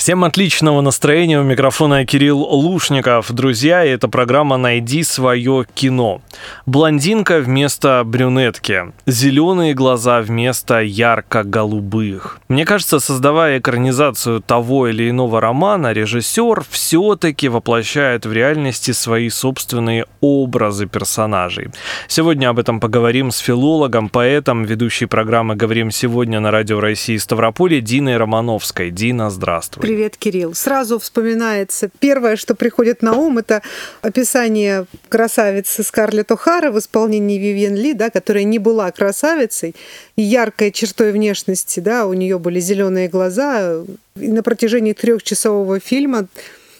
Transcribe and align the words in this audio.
Всем 0.00 0.24
отличного 0.24 0.80
настроения. 0.80 1.38
У 1.38 1.42
микрофона 1.42 2.06
Кирилл 2.06 2.38
Лушников. 2.38 3.30
Друзья, 3.30 3.84
это 3.84 4.08
программа 4.08 4.56
«Найди 4.56 5.02
свое 5.02 5.66
кино». 5.74 6.22
Блондинка 6.64 7.40
вместо 7.40 8.02
брюнетки. 8.06 8.94
Зеленые 9.04 9.74
глаза 9.74 10.22
вместо 10.22 10.80
ярко-голубых. 10.80 12.40
Мне 12.48 12.64
кажется, 12.64 12.98
создавая 12.98 13.58
экранизацию 13.58 14.40
того 14.40 14.88
или 14.88 15.10
иного 15.10 15.38
романа, 15.38 15.92
режиссер 15.92 16.64
все-таки 16.70 17.50
воплощает 17.50 18.24
в 18.24 18.32
реальности 18.32 18.92
свои 18.92 19.28
собственные 19.28 20.06
образы 20.22 20.86
персонажей. 20.86 21.68
Сегодня 22.08 22.48
об 22.48 22.58
этом 22.58 22.80
поговорим 22.80 23.30
с 23.30 23.36
филологом, 23.36 24.08
поэтом, 24.08 24.64
ведущей 24.64 25.04
программы 25.04 25.56
«Говорим 25.56 25.90
сегодня» 25.90 26.40
на 26.40 26.50
Радио 26.50 26.80
России 26.80 27.18
Ставрополе 27.18 27.82
Диной 27.82 28.16
Романовской. 28.16 28.90
Дина, 28.90 29.28
здравствуй. 29.28 29.89
Привет, 29.90 30.16
Кирилл. 30.16 30.54
Сразу 30.54 31.00
вспоминается 31.00 31.90
первое, 31.98 32.36
что 32.36 32.54
приходит 32.54 33.02
на 33.02 33.14
ум, 33.14 33.38
это 33.38 33.60
описание 34.02 34.86
красавицы 35.08 35.82
Скарлетт 35.82 36.30
О'Хара 36.30 36.70
в 36.70 36.78
исполнении 36.78 37.38
Вивьен 37.38 37.74
Ли, 37.74 37.92
да, 37.92 38.08
которая 38.08 38.44
не 38.44 38.60
была 38.60 38.92
красавицей, 38.92 39.74
и 40.14 40.22
яркой 40.22 40.70
чертой 40.70 41.10
внешности, 41.10 41.80
да, 41.80 42.06
у 42.06 42.12
нее 42.12 42.38
были 42.38 42.60
зеленые 42.60 43.08
глаза. 43.08 43.82
И 44.14 44.28
на 44.28 44.44
протяжении 44.44 44.92
трехчасового 44.92 45.80
фильма 45.80 46.28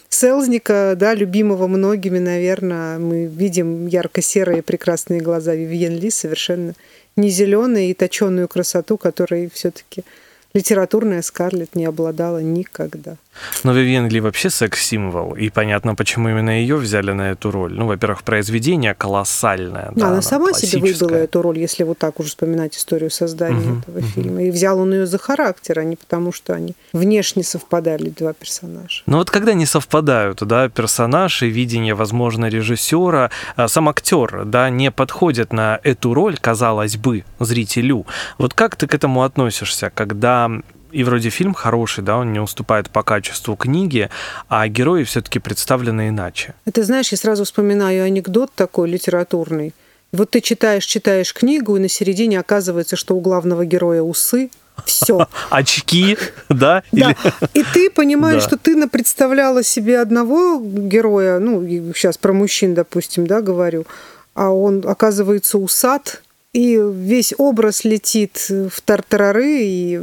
Селзника, 0.07 0.95
да, 0.95 1.13
любимого 1.13 1.67
многими, 1.67 2.17
наверное, 2.17 2.97
мы 2.97 3.25
видим 3.25 3.87
ярко-серые 3.87 4.63
прекрасные 4.63 5.19
глаза 5.19 5.53
Вивьен 5.53 5.97
Ли, 5.97 6.11
совершенно 6.11 6.75
не 7.17 7.29
зеленые 7.29 7.91
и 7.91 7.93
точенную 7.93 8.47
красоту, 8.47 8.95
которой 8.95 9.51
все-таки 9.53 10.05
литературная 10.53 11.21
Скарлетт 11.21 11.75
не 11.75 11.85
обладала 11.85 12.39
никогда. 12.39 13.17
Но 13.63 13.73
Вивьен 13.73 14.07
Ли 14.07 14.19
вообще 14.19 14.49
секс-символ, 14.49 15.35
и 15.35 15.49
понятно, 15.49 15.95
почему 15.95 16.29
именно 16.29 16.49
ее 16.49 16.75
взяли 16.75 17.11
на 17.11 17.31
эту 17.31 17.51
роль. 17.51 17.73
Ну, 17.73 17.87
во-первых, 17.87 18.23
произведение 18.23 18.93
колоссальное. 18.93 19.91
Да, 19.95 20.05
она, 20.05 20.13
она 20.13 20.21
сама 20.21 20.53
себе 20.53 20.91
выбрала 20.91 21.17
эту 21.17 21.41
роль, 21.41 21.59
если 21.59 21.83
вот 21.83 21.97
так 21.97 22.19
уже 22.19 22.29
вспоминать 22.29 22.75
историю 22.75 23.09
создания 23.09 23.71
угу, 23.71 23.79
этого 23.79 23.97
угу. 23.99 24.07
фильма. 24.07 24.43
И 24.43 24.51
взял 24.51 24.79
он 24.79 24.93
ее 24.93 25.05
за 25.05 25.17
характер, 25.17 25.79
а 25.79 25.83
не 25.83 25.95
потому, 25.95 26.31
что 26.31 26.53
они 26.53 26.73
внешне 26.93 27.43
совпадали, 27.43 28.09
два 28.09 28.33
персонажа. 28.33 29.03
Ну 29.05 29.17
вот 29.17 29.29
когда 29.29 29.53
не 29.53 29.65
совпадают, 29.65 30.43
да, 30.43 30.69
персонаж 30.69 31.43
и 31.43 31.47
видение, 31.47 31.95
возможно, 31.95 32.47
режиссера, 32.47 33.31
а 33.55 33.67
сам 33.67 33.89
актер, 33.89 34.43
да, 34.45 34.69
не 34.69 34.91
подходит 34.91 35.53
на 35.53 35.79
эту 35.83 36.13
роль, 36.13 36.37
казалось 36.37 36.97
бы, 36.97 37.23
зрителю. 37.39 38.05
Вот 38.37 38.53
как 38.53 38.75
ты 38.75 38.87
к 38.87 38.93
этому 38.93 39.23
относишься, 39.23 39.91
когда 39.93 40.49
и 40.91 41.03
вроде 41.03 41.29
фильм 41.29 41.53
хороший, 41.53 42.03
да, 42.03 42.17
он 42.17 42.33
не 42.33 42.39
уступает 42.39 42.89
по 42.89 43.03
качеству 43.03 43.55
книги, 43.55 44.09
а 44.49 44.67
герои 44.67 45.03
все-таки 45.03 45.39
представлены 45.39 46.09
иначе. 46.09 46.53
Это 46.65 46.83
знаешь, 46.83 47.11
я 47.11 47.17
сразу 47.17 47.43
вспоминаю 47.43 48.03
анекдот 48.03 48.51
такой 48.53 48.89
литературный. 48.89 49.73
Вот 50.11 50.31
ты 50.31 50.41
читаешь, 50.41 50.85
читаешь 50.85 51.33
книгу, 51.33 51.77
и 51.77 51.79
на 51.79 51.87
середине 51.87 52.39
оказывается, 52.39 52.95
что 52.95 53.15
у 53.15 53.21
главного 53.21 53.65
героя 53.65 54.01
усы, 54.01 54.49
все. 54.85 55.27
Очки, 55.49 56.17
да? 56.49 56.83
Да. 56.91 57.15
И 57.53 57.63
ты 57.63 57.89
понимаешь, 57.89 58.43
что 58.43 58.57
ты 58.57 58.87
представляла 58.87 59.63
себе 59.63 59.99
одного 59.99 60.59
героя, 60.61 61.39
ну, 61.39 61.65
сейчас 61.95 62.17
про 62.17 62.33
мужчин, 62.33 62.73
допустим, 62.73 63.27
да, 63.27 63.41
говорю, 63.41 63.85
а 64.33 64.49
он, 64.49 64.83
оказывается, 64.85 65.57
усад, 65.57 66.21
и 66.53 66.77
весь 66.77 67.33
образ 67.37 67.85
летит 67.85 68.47
в 68.49 68.81
тартарары, 68.83 69.61
и 69.61 70.01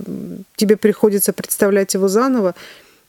тебе 0.57 0.77
приходится 0.77 1.33
представлять 1.33 1.95
его 1.95 2.09
заново. 2.09 2.55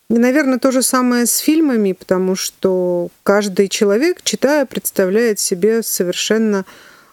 И, 0.09 0.17
наверное, 0.17 0.59
то 0.59 0.71
же 0.71 0.81
самое 0.81 1.25
с 1.25 1.37
фильмами, 1.37 1.93
потому 1.93 2.35
что 2.35 3.09
каждый 3.23 3.69
человек, 3.69 4.23
читая, 4.23 4.65
представляет 4.65 5.39
себе 5.39 5.83
совершенно 5.83 6.65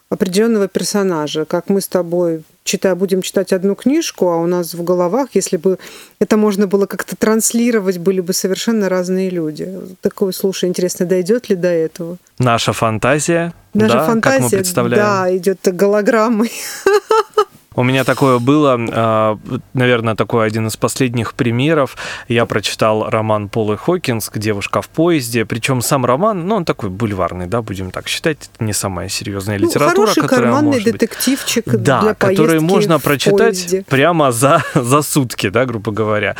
определенного 0.09 0.69
персонажа. 0.69 1.45
Как 1.45 1.69
мы 1.69 1.81
с 1.81 1.89
тобой 1.89 2.43
читая, 2.65 2.95
будем 2.95 3.23
читать 3.23 3.53
одну 3.53 3.75
книжку, 3.75 4.29
а 4.29 4.37
у 4.37 4.47
нас 4.47 4.75
в 4.75 4.83
головах, 4.83 5.31
если 5.35 5.57
бы 5.57 5.79
это 6.19 6.37
можно 6.37 6.67
было 6.67 6.87
как-то 6.87 7.17
транслировать, 7.17 7.99
были 7.99 8.21
бы 8.21 8.33
совершенно 8.33 8.89
разные 8.89 9.31
люди. 9.31 9.69
Такое, 10.01 10.33
слушай, 10.33 10.69
интересно, 10.69 11.07
дойдет 11.07 11.49
ли 11.49 11.57
до 11.57 11.69
этого? 11.69 12.19
Наша 12.39 12.73
фантазия, 12.73 13.55
Наша 13.73 13.95
да, 13.95 14.07
фантазия, 14.07 14.43
как 14.43 14.53
мы 14.53 14.59
представляем. 14.59 15.05
да, 15.05 15.37
идет 15.37 15.59
голограммой. 15.65 16.51
У 17.77 17.83
меня 17.83 18.05
такое 18.05 18.39
было, 18.39 18.77
а, 18.79 19.39
наверное, 19.75 20.17
такой 20.17 20.47
один 20.47 20.67
из 20.67 20.77
последних 20.77 21.35
примеров. 21.35 21.97
Я 22.27 22.47
прочитал 22.47 23.09
роман 23.11 23.49
Полы 23.51 23.77
Хокинск 23.77 24.39
«Девушка 24.39 24.81
в 24.81 24.89
поезде». 24.89 25.45
Причем 25.45 25.83
сам 25.83 26.07
роман, 26.07 26.49
ну, 26.49 26.57
он 26.57 26.65
такой 26.65 26.89
бульварный, 26.89 27.47
да, 27.47 27.61
будем 27.61 27.91
так 27.91 28.09
считать. 28.09 28.49
Это 28.55 28.65
не 28.65 28.73
самая 28.73 29.11
серьезная 29.11 29.59
ну, 29.59 29.67
литература, 29.67 30.07
хороший 30.07 30.23
которая 30.23 30.45
карманный 30.47 30.79
может 30.79 30.85
детективчик 30.85 31.67
быть... 31.67 31.83
Да, 31.83 32.01
для 32.01 32.15
который 32.15 32.61
можно 32.61 32.99
прочитать 32.99 33.61
поезде. 33.61 33.85
прямо 33.87 34.33
за, 34.33 34.63
за 34.75 35.03
сутки, 35.03 35.51
да, 35.51 35.67
грубо 35.67 35.93
говоря. 35.93 36.35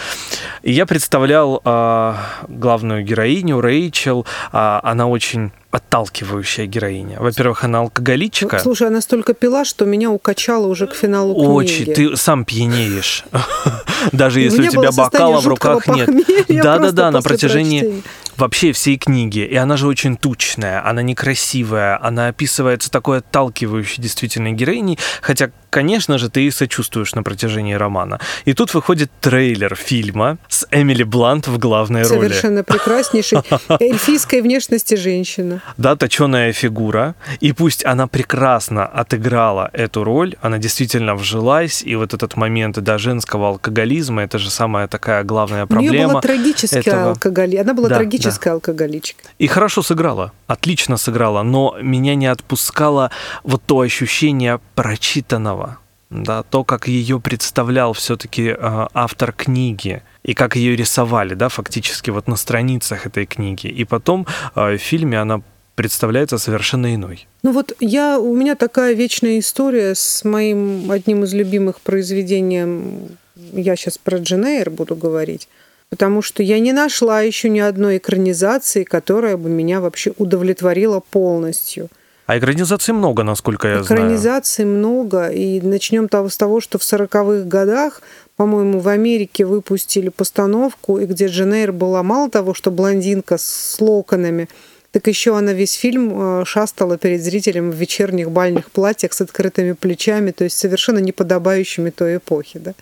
И 0.63 0.73
я 0.73 0.87
представлял 0.87 1.61
э, 1.63 2.15
главную 2.49 3.05
героиню, 3.05 3.61
Рэйчел. 3.61 4.27
Э, 4.53 4.81
она 4.83 5.07
очень 5.07 5.53
отталкивающая 5.77 6.67
героиня. 6.67 7.19
Во-первых, 7.21 7.65
она 7.65 7.81
алкоголичка. 7.81 8.59
Слушай, 8.59 8.89
она 8.89 9.01
столько 9.01 9.35
пила, 9.35 9.65
что 9.65 9.85
меня 9.85 10.11
укачало 10.11 10.67
уже 10.67 10.87
к 10.87 10.95
финалу 10.95 11.35
книги. 11.35 11.47
Очень. 11.49 11.95
Ты 11.95 12.17
сам 12.17 12.45
пьянеешь. 12.45 13.25
Даже 14.13 14.41
если 14.41 14.69
у 14.69 14.71
тебя 14.71 14.91
бокала 14.93 15.41
в 15.41 15.47
руках 15.47 15.87
нет. 15.89 16.09
Да-да-да, 16.49 17.11
на 17.11 17.23
протяжении 17.23 18.03
вообще 18.37 18.73
всей 18.73 18.97
книги. 18.97 19.41
И 19.41 19.57
она 19.57 19.77
же 19.77 19.87
очень 19.87 20.17
тучная, 20.17 20.87
она 20.87 21.03
некрасивая, 21.03 22.03
она 22.03 22.29
описывается 22.29 22.91
такой 22.91 23.19
отталкивающей 23.19 24.03
действительно 24.03 24.53
героиней, 24.53 24.99
хотя, 25.21 25.51
конечно 25.77 26.17
же, 26.17 26.31
ты 26.31 26.51
сочувствуешь 26.51 27.15
на 27.15 27.23
протяжении 27.23 27.75
романа. 27.75 28.19
И 28.47 28.55
тут 28.55 28.75
выходит 28.75 29.11
трейлер 29.21 29.75
фильма 29.75 30.39
с 30.49 30.67
Эмили 30.71 31.03
Блант 31.03 31.49
в 31.49 31.59
главной 31.59 32.05
Совершенно 32.05 32.23
роли. 32.23 32.29
Совершенно 32.29 32.65
прекраснейшей 32.65 33.39
эльфийской 33.81 34.41
внешности 34.41 34.95
женщина. 34.95 35.61
Да, 35.77 35.95
точеная 35.97 36.53
фигура. 36.53 37.15
И 37.41 37.53
пусть 37.53 37.85
она 37.85 38.07
прекрасно 38.07 38.87
отыграла 38.87 39.69
эту 39.75 40.03
роль, 40.05 40.35
она 40.41 40.57
действительно 40.57 41.15
вжилась, 41.15 41.83
и 41.83 41.95
вот 41.97 42.15
этот 42.15 42.37
момент 42.37 42.79
да, 42.79 42.97
женского 42.97 43.49
алкоголизма, 43.49 44.23
это 44.23 44.39
же 44.39 44.51
самая 44.51 44.89
такая 44.89 45.25
главная 45.25 45.67
проблема. 45.67 45.91
У 45.91 45.95
нее 45.95 46.09
была 46.09 46.21
трагическая 46.23 46.81
этого... 46.81 47.11
алкоголизм. 47.11 47.61
Она 47.61 47.75
была 47.75 47.89
да, 47.89 47.97
трагическая 47.97 48.53
да. 48.53 48.55
алкоголичка. 48.55 49.25
И 49.39 49.47
хорошо 49.47 49.83
сыграла, 49.83 50.33
отлично 50.47 50.97
сыграла, 50.97 51.43
но 51.43 51.77
меня 51.83 52.15
не 52.15 52.29
отпускало 52.33 53.11
вот 53.45 53.63
то 53.67 53.81
ощущение 53.81 54.59
прочитанного, 54.75 55.66
да, 56.11 56.43
то, 56.43 56.65
как 56.65 56.89
ее 56.89 57.21
представлял 57.21 57.93
все-таки 57.93 58.49
э, 58.49 58.57
автор 58.95 59.33
книги 59.33 60.03
и 60.23 60.35
как 60.35 60.57
ее 60.57 60.77
рисовали, 60.77 61.35
да, 61.35 61.49
фактически 61.49 62.11
вот 62.11 62.29
на 62.29 62.37
страницах 62.37 63.07
этой 63.07 63.27
книги. 63.27 63.67
И 63.67 63.85
потом 63.85 64.27
э, 64.55 64.77
в 64.77 64.79
фильме 64.79 65.21
она 65.21 65.43
представляется 65.75 66.39
совершенно 66.39 66.95
иной. 66.95 67.29
Ну 67.43 67.53
вот 67.53 67.73
я, 67.81 68.19
у 68.19 68.35
меня 68.35 68.55
такая 68.55 68.95
вечная 68.95 69.39
история 69.39 69.95
с 69.95 70.25
моим 70.25 70.91
одним 70.91 71.25
из 71.25 71.35
любимых 71.35 71.81
произведений, 71.81 73.09
я 73.53 73.77
сейчас 73.77 73.99
про 73.99 74.19
Дженейр 74.19 74.71
буду 74.71 74.97
говорить, 74.97 75.49
потому 75.91 76.23
что 76.23 76.43
я 76.43 76.59
не 76.59 76.73
нашла 76.73 77.21
еще 77.21 77.49
ни 77.49 77.61
одной 77.61 77.99
экранизации, 77.99 78.85
которая 78.85 79.37
бы 79.37 79.51
меня 79.51 79.81
вообще 79.81 80.13
удовлетворила 80.17 81.01
полностью. 81.01 81.89
А 82.27 82.39
экранизаций 82.39 82.93
много, 82.93 83.23
насколько 83.23 83.69
я 83.69 83.83
знаю. 83.83 84.03
Экранизаций 84.03 84.65
много. 84.65 85.29
И 85.29 85.61
начнем 85.61 86.09
с 86.29 86.37
того, 86.37 86.61
что 86.61 86.79
в 86.79 86.83
40-х 86.83 87.45
годах, 87.45 88.03
по-моему, 88.37 88.81
в 88.81 88.89
Америке 88.89 89.45
выпустили 89.45 90.09
постановку, 90.09 90.99
и 90.99 91.07
где 91.07 91.27
Дженейр 91.27 91.73
была 91.73 92.03
мало 92.03 92.29
того, 92.29 92.53
что 92.53 92.71
блондинка 92.73 93.39
с 93.39 93.77
локонами, 93.81 94.49
так 94.91 95.07
еще 95.07 95.37
она 95.37 95.53
весь 95.53 95.75
фильм 95.75 96.41
э, 96.41 96.45
шастала 96.47 96.97
перед 96.99 97.23
зрителем 97.23 97.71
в 97.71 97.75
вечерних 97.75 98.31
бальных 98.31 98.71
платьях 98.71 99.13
с 99.13 99.21
открытыми 99.21 99.73
плечами, 99.73 100.31
то 100.33 100.45
есть 100.45 100.57
совершенно 100.57 100.99
неподобающими 100.99 101.91
той 101.91 102.17
эпохи. 102.17 102.59
Да? 102.59 102.75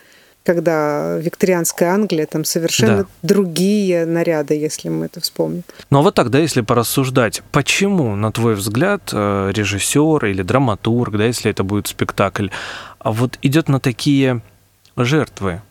Когда 0.45 1.17
викторианская 1.17 1.93
Англия, 1.93 2.27
там 2.27 2.45
совершенно 2.45 2.99
да. 2.99 3.07
другие 3.23 4.05
наряды, 4.05 4.55
если 4.55 4.91
мы 4.91 5.07
это 5.07 5.21
вспомним. 5.21 5.65
Ну 5.91 5.99
а 5.99 6.03
вот 6.03 6.15
тогда, 6.15 6.39
если 6.39 6.61
порассуждать, 6.61 7.43
почему, 7.51 8.15
на 8.15 8.31
твой 8.31 8.55
взгляд, 8.55 9.11
э, 9.13 9.51
режиссер 9.55 10.27
или 10.27 10.43
драматург, 10.43 11.17
да, 11.17 11.25
если 11.25 11.51
это 11.51 11.65
будет 11.65 11.87
спектакль, 11.87 12.49
а 12.99 13.13
вот 13.13 13.39
идет 13.43 13.69
на 13.69 13.81
такие 13.81 14.43
жертвы? 14.97 15.63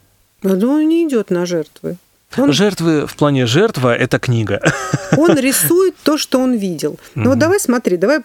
Ну, 0.42 0.72
он 0.74 0.90
не 0.90 1.08
идет 1.08 1.30
на 1.30 1.46
жертвы. 1.46 1.98
Он... 2.36 2.52
Жертвы 2.52 3.06
в 3.06 3.16
плане 3.16 3.46
жертва 3.46 3.96
это 3.96 4.18
книга. 4.18 4.60
Он 5.18 5.38
рисует 5.38 5.96
то, 6.04 6.18
что 6.18 6.40
он 6.40 6.56
видел. 6.56 6.98
Ну 7.14 7.30
вот 7.30 7.38
давай 7.38 7.60
смотри, 7.60 7.98
давай 7.98 8.22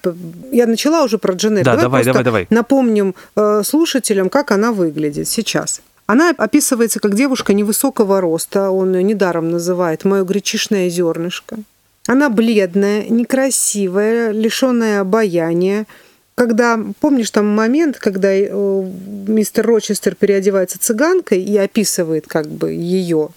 я 0.51 0.67
начала 0.67 1.05
уже 1.05 1.19
про 1.19 1.35
Дженет. 1.35 1.65
Да, 1.65 1.77
давай, 1.77 2.05
давай, 2.05 2.25
давай. 2.25 2.47
Напомним 2.49 3.15
э, 3.37 3.63
слушателям, 3.65 4.31
как 4.31 4.51
она 4.51 4.73
выглядит 4.73 5.29
сейчас. 5.29 5.83
Она 6.09 6.31
описывается 6.31 7.01
как 7.01 7.15
девушка 7.15 7.53
невысокого 7.53 8.23
роста, 8.23 8.71
он 8.71 8.95
ее 8.95 9.03
недаром 9.03 9.51
называет 9.51 10.07
«моё 10.07 10.25
гречишное 10.25 10.89
зернышко». 10.89 11.59
Она 12.07 12.31
бледная, 12.31 13.05
некрасивая, 13.11 14.31
лишенная 14.31 15.03
обаяния. 15.03 15.87
Когда, 16.35 16.81
помнишь 17.01 17.31
там 17.31 17.47
момент, 17.47 17.99
когда 17.99 18.31
э, 18.33 18.91
мистер 19.27 19.67
Рочестер 19.67 20.15
переодевается 20.15 20.79
цыганкой 20.79 21.43
и 21.43 21.55
описывает 21.59 22.27
как 22.27 22.49
бы 22.49 22.73
ее, 22.73 23.29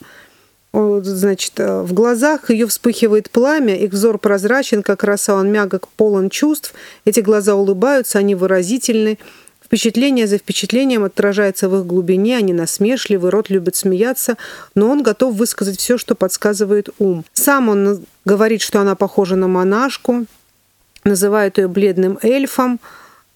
значит, 0.72 1.54
э, 1.58 1.82
в 1.82 1.92
глазах 1.92 2.52
ее 2.52 2.68
вспыхивает 2.68 3.30
пламя, 3.32 3.76
их 3.76 3.92
взор 3.92 4.18
прозрачен, 4.18 4.82
как 4.82 5.04
роса, 5.04 5.36
он 5.36 5.52
мягок, 5.52 5.90
полон 5.90 6.30
чувств, 6.30 6.74
эти 7.04 7.20
глаза 7.20 7.56
улыбаются, 7.56 8.20
они 8.20 8.34
выразительны, 8.34 9.18
Впечатление 9.72 10.28
за 10.28 10.38
впечатлением 10.38 11.06
отражается 11.06 11.70
в 11.70 11.80
их 11.80 11.86
глубине, 11.86 12.36
они 12.36 12.52
насмешливы, 12.52 13.32
рот 13.32 13.50
любит 13.50 13.78
смеяться, 13.78 14.36
но 14.76 14.90
он 14.90 15.02
готов 15.02 15.34
высказать 15.36 15.80
все, 15.80 15.98
что 15.98 16.14
подсказывает 16.14 16.90
ум. 17.00 17.24
Сам 17.32 17.70
он 17.70 18.04
говорит, 18.26 18.62
что 18.62 18.82
она 18.82 18.96
похожа 18.96 19.38
на 19.38 19.48
монашку, 19.48 20.26
называет 21.06 21.58
ее 21.58 21.70
бледным 21.70 22.20
эльфом– 22.22 22.82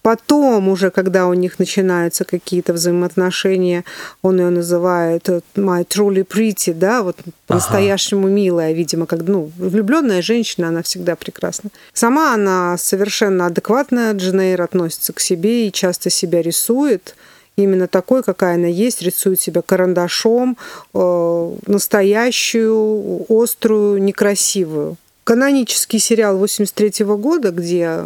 Потом 0.06 0.68
уже, 0.68 0.92
когда 0.92 1.26
у 1.26 1.34
них 1.34 1.58
начинаются 1.58 2.24
какие-то 2.24 2.72
взаимоотношения, 2.72 3.84
он 4.22 4.38
ее 4.38 4.50
называет 4.50 5.28
э, 5.28 5.40
my 5.56 5.84
truly 5.84 6.24
pretty, 6.24 6.72
да, 6.72 7.02
вот 7.02 7.16
по-настоящему 7.48 8.28
милая, 8.28 8.72
видимо, 8.72 9.06
как, 9.06 9.22
ну, 9.22 9.50
влюбленная 9.58 10.22
женщина, 10.22 10.68
она 10.68 10.82
всегда 10.82 11.16
прекрасна. 11.16 11.70
Сама 11.92 12.34
она 12.34 12.76
совершенно 12.78 13.46
адекватная, 13.46 14.14
Дженейр 14.14 14.62
относится 14.62 15.12
к 15.12 15.18
себе 15.18 15.66
и 15.66 15.72
часто 15.72 16.08
себя 16.08 16.40
рисует, 16.40 17.16
именно 17.56 17.88
такой, 17.88 18.22
какая 18.22 18.54
она 18.54 18.68
есть, 18.68 19.02
рисует 19.02 19.40
себя 19.40 19.60
карандашом, 19.60 20.56
э, 20.94 21.52
настоящую, 21.66 23.26
острую, 23.28 24.00
некрасивую. 24.00 24.98
Канонический 25.24 25.98
сериал 25.98 26.38
83 26.38 27.04
года, 27.16 27.50
где 27.50 28.04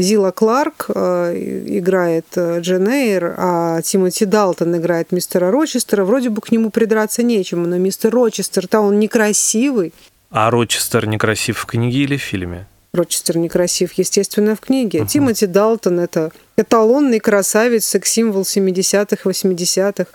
Зила 0.00 0.30
Кларк 0.30 0.86
э, 0.94 1.34
играет 1.66 2.26
э, 2.34 2.60
Джен 2.60 2.88
Эйр, 2.88 3.34
а 3.36 3.82
Тимоти 3.82 4.24
Далтон 4.24 4.76
играет 4.76 5.12
мистера 5.12 5.50
Рочестера. 5.50 6.04
Вроде 6.04 6.30
бы 6.30 6.40
к 6.40 6.50
нему 6.50 6.70
придраться 6.70 7.22
нечему, 7.22 7.66
но 7.66 7.76
мистер 7.76 8.10
Рочестер-то 8.10 8.80
он 8.80 8.98
некрасивый. 8.98 9.92
А 10.30 10.50
Рочестер 10.50 11.06
некрасив 11.06 11.58
в 11.58 11.66
книге 11.66 11.98
или 11.98 12.16
в 12.16 12.22
фильме? 12.22 12.66
Рочестер 12.92 13.38
некрасив, 13.38 13.92
естественно, 13.92 14.56
в 14.56 14.60
книге. 14.60 15.00
Uh-huh. 15.00 15.06
Тимоти 15.06 15.46
Далтон– 15.46 16.00
это 16.00 16.32
эталонный 16.56 17.20
красавец, 17.20 17.84
секс-символ 17.84 18.42
70-х, 18.42 19.28
80-х. 19.28 20.06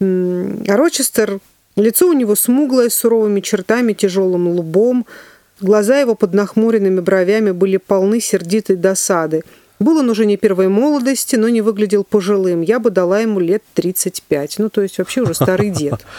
А 0.00 0.76
Рочестер, 0.76 1.38
лицо 1.76 2.08
у 2.08 2.12
него 2.14 2.34
смуглое, 2.34 2.88
с 2.88 2.94
суровыми 2.94 3.40
чертами, 3.40 3.92
тяжелым 3.92 4.48
лбом– 4.48 5.06
Глаза 5.60 5.98
его 5.98 6.14
под 6.14 6.34
нахмуренными 6.34 7.00
бровями 7.00 7.50
были 7.50 7.78
полны 7.78 8.20
сердитой 8.20 8.76
досады. 8.76 9.42
Был 9.78 9.98
он 9.98 10.08
уже 10.08 10.24
не 10.24 10.36
первой 10.36 10.68
молодости, 10.68 11.36
но 11.36 11.48
не 11.48 11.60
выглядел 11.60 12.02
пожилым. 12.04 12.62
Я 12.62 12.78
бы 12.78 12.90
дала 12.90 13.20
ему 13.20 13.40
лет 13.40 13.62
35. 13.74 14.58
Ну, 14.58 14.68
то 14.70 14.82
есть 14.82 14.98
вообще 14.98 15.22
уже 15.22 15.34
старый 15.34 15.70
дед. 15.70 16.04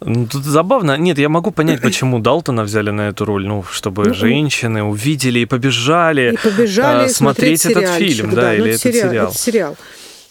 Ну, 0.00 0.28
тут 0.28 0.44
забавно. 0.44 0.96
Нет, 0.96 1.18
я 1.18 1.28
могу 1.28 1.50
понять, 1.50 1.82
почему 1.82 2.20
Далтона 2.20 2.62
взяли 2.62 2.90
на 2.90 3.08
эту 3.08 3.24
роль. 3.24 3.48
Ну, 3.48 3.64
чтобы 3.64 4.04
ну, 4.04 4.14
женщины 4.14 4.84
увидели 4.84 5.40
и 5.40 5.44
побежали, 5.44 6.34
и 6.34 6.36
побежали 6.36 7.06
э, 7.06 7.08
смотреть, 7.08 7.62
смотреть 7.62 7.84
этот 7.84 7.96
фильм, 7.96 8.30
да, 8.30 8.42
да 8.42 8.48
ну, 8.50 8.54
или 8.54 8.68
этот 8.68 8.80
сериал. 8.80 9.02
сериал. 9.02 9.26
Это 9.26 9.38
сериал. 9.38 9.76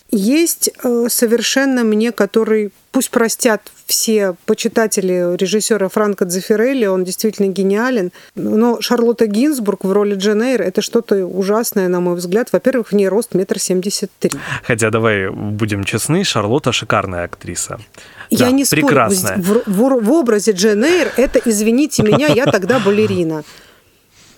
Есть 0.10 0.70
э, 0.84 1.08
совершенно 1.10 1.84
мне, 1.84 2.14
который, 2.14 2.72
пусть 2.92 3.10
простят 3.10 3.62
все 3.86 4.36
почитатели 4.46 5.36
режиссера 5.36 5.90
Франко 5.90 6.24
Дзефирелли, 6.24 6.86
он 6.86 7.04
действительно 7.04 7.48
гениален, 7.48 8.12
но 8.36 8.80
Шарлотта 8.80 9.28
Гинзбург 9.28 9.84
в 9.84 9.92
роли 9.92 10.16
Джен 10.16 10.42
Эйр– 10.42 10.62
это 10.64 10.82
что-то 10.82 11.26
ужасное, 11.26 11.90
на 11.90 12.00
мой 12.00 12.16
взгляд. 12.16 12.50
Во-первых, 12.54 12.90
в 12.90 12.96
ней 12.96 13.10
рост 13.10 13.34
метр 13.34 13.60
семьдесят 13.60 14.10
три. 14.20 14.38
Хотя, 14.64 14.92
давай 14.92 15.30
будем 15.30 15.84
честны, 15.84 16.24
Шарлотта 16.24 16.72
шикарная 16.72 17.26
актриса. 17.26 17.78
Я 18.30 18.46
да, 18.46 18.52
не 18.52 18.64
спорю. 18.64 18.88
В, 18.88 19.64
в, 19.66 20.04
в 20.04 20.12
образе 20.12 20.54
Джен 20.54 20.86
Эйр 20.86 21.12
это, 21.18 21.42
извините 21.44 22.04
меня, 22.04 22.28
я 22.28 22.46
тогда 22.46 22.80
балерина 22.80 23.44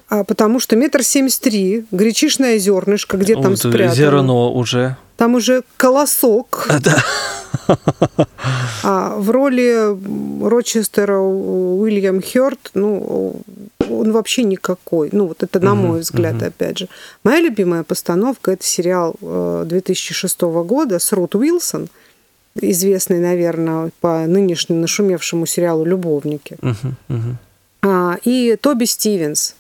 а 0.10 0.24
потому 0.24 0.60
что 0.60 0.76
метр 0.76 1.04
семьдесят 1.04 1.42
три, 1.42 1.86
гречишное 1.92 2.58
зернышко, 2.58 3.16
где 3.18 3.36
там 3.36 3.56
спрятано. 3.56 3.94
Зерно 3.94 4.52
уже. 4.52 4.98
Там 5.20 5.36
уже 5.36 5.64
колосок. 5.76 6.66
А, 6.70 6.80
да. 6.80 7.04
А 8.84 9.18
в 9.18 9.30
роли 9.32 9.98
Рочестера 10.48 11.20
Уильям 11.20 12.22
Хёрд, 12.22 12.72
ну, 12.74 13.42
он 13.90 14.12
вообще 14.14 14.44
никакой. 14.44 15.10
Ну, 15.12 15.28
вот 15.28 15.44
это 15.44 15.60
на 15.60 15.76
мой 15.76 16.00
взгляд, 16.00 16.36
uh-huh. 16.36 16.48
опять 16.48 16.78
же. 16.78 16.88
Моя 17.26 17.42
любимая 17.42 17.84
постановка– 17.84 18.52
это 18.54 18.64
сериал 18.64 19.18
2006 19.20 20.38
э, 20.42 20.64
года 20.64 21.00
с 21.00 21.12
Рут 21.12 21.36
Уилсон, 21.36 21.90
известный, 22.56 23.20
наверное, 23.20 23.92
по 24.00 24.26
нынешнему 24.26 24.80
нашумевшему 24.80 25.46
сериалу 25.46 25.84
«Любовники». 25.84 26.56
Uh-huh. 26.62 26.94
Uh-huh. 27.10 27.34
А, 27.82 28.18
и 28.24 28.56
Тоби 28.56 28.86
Стивенс. 28.86 29.56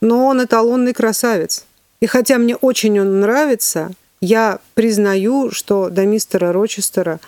Но 0.00 0.26
он 0.26 0.44
эталонный 0.44 0.94
красавец. 0.94 1.64
И 1.98 2.06
хотя 2.06 2.38
мне 2.38 2.54
очень 2.54 3.00
он 3.00 3.18
нравится– 3.18 3.90
я 4.24 4.58
признаю, 4.74 5.50
что 5.50 5.90
до 5.90 6.06
мистера 6.06 6.52
Рочестера, 6.52 7.20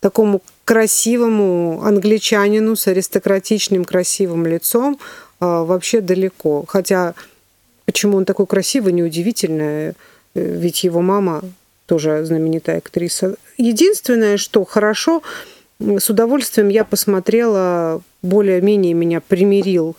такому 0.00 0.42
красивому 0.64 1.82
англичанину 1.82 2.76
с 2.76 2.86
аристократичным 2.88 3.84
красивым 3.84 4.46
лицом, 4.46 4.98
а, 5.40 5.64
вообще 5.64 6.00
далеко. 6.00 6.64
Хотя 6.66 7.14
почему 7.86 8.18
он 8.18 8.24
такой 8.24 8.46
красивый, 8.46 8.92
неудивительно, 8.92 9.62
э, 9.62 9.94
ведь 10.34 10.84
его 10.84 11.00
мама 11.00 11.42
тоже 11.86 12.24
знаменитая 12.24 12.78
актриса. 12.78 13.36
Единственное, 13.56 14.36
что 14.36 14.64
хорошо, 14.64 15.22
с 15.80 16.10
удовольствием 16.10 16.68
я 16.68 16.84
посмотрела, 16.84 18.02
более-менее 18.22 18.94
меня 18.94 19.20
примирил 19.20 19.96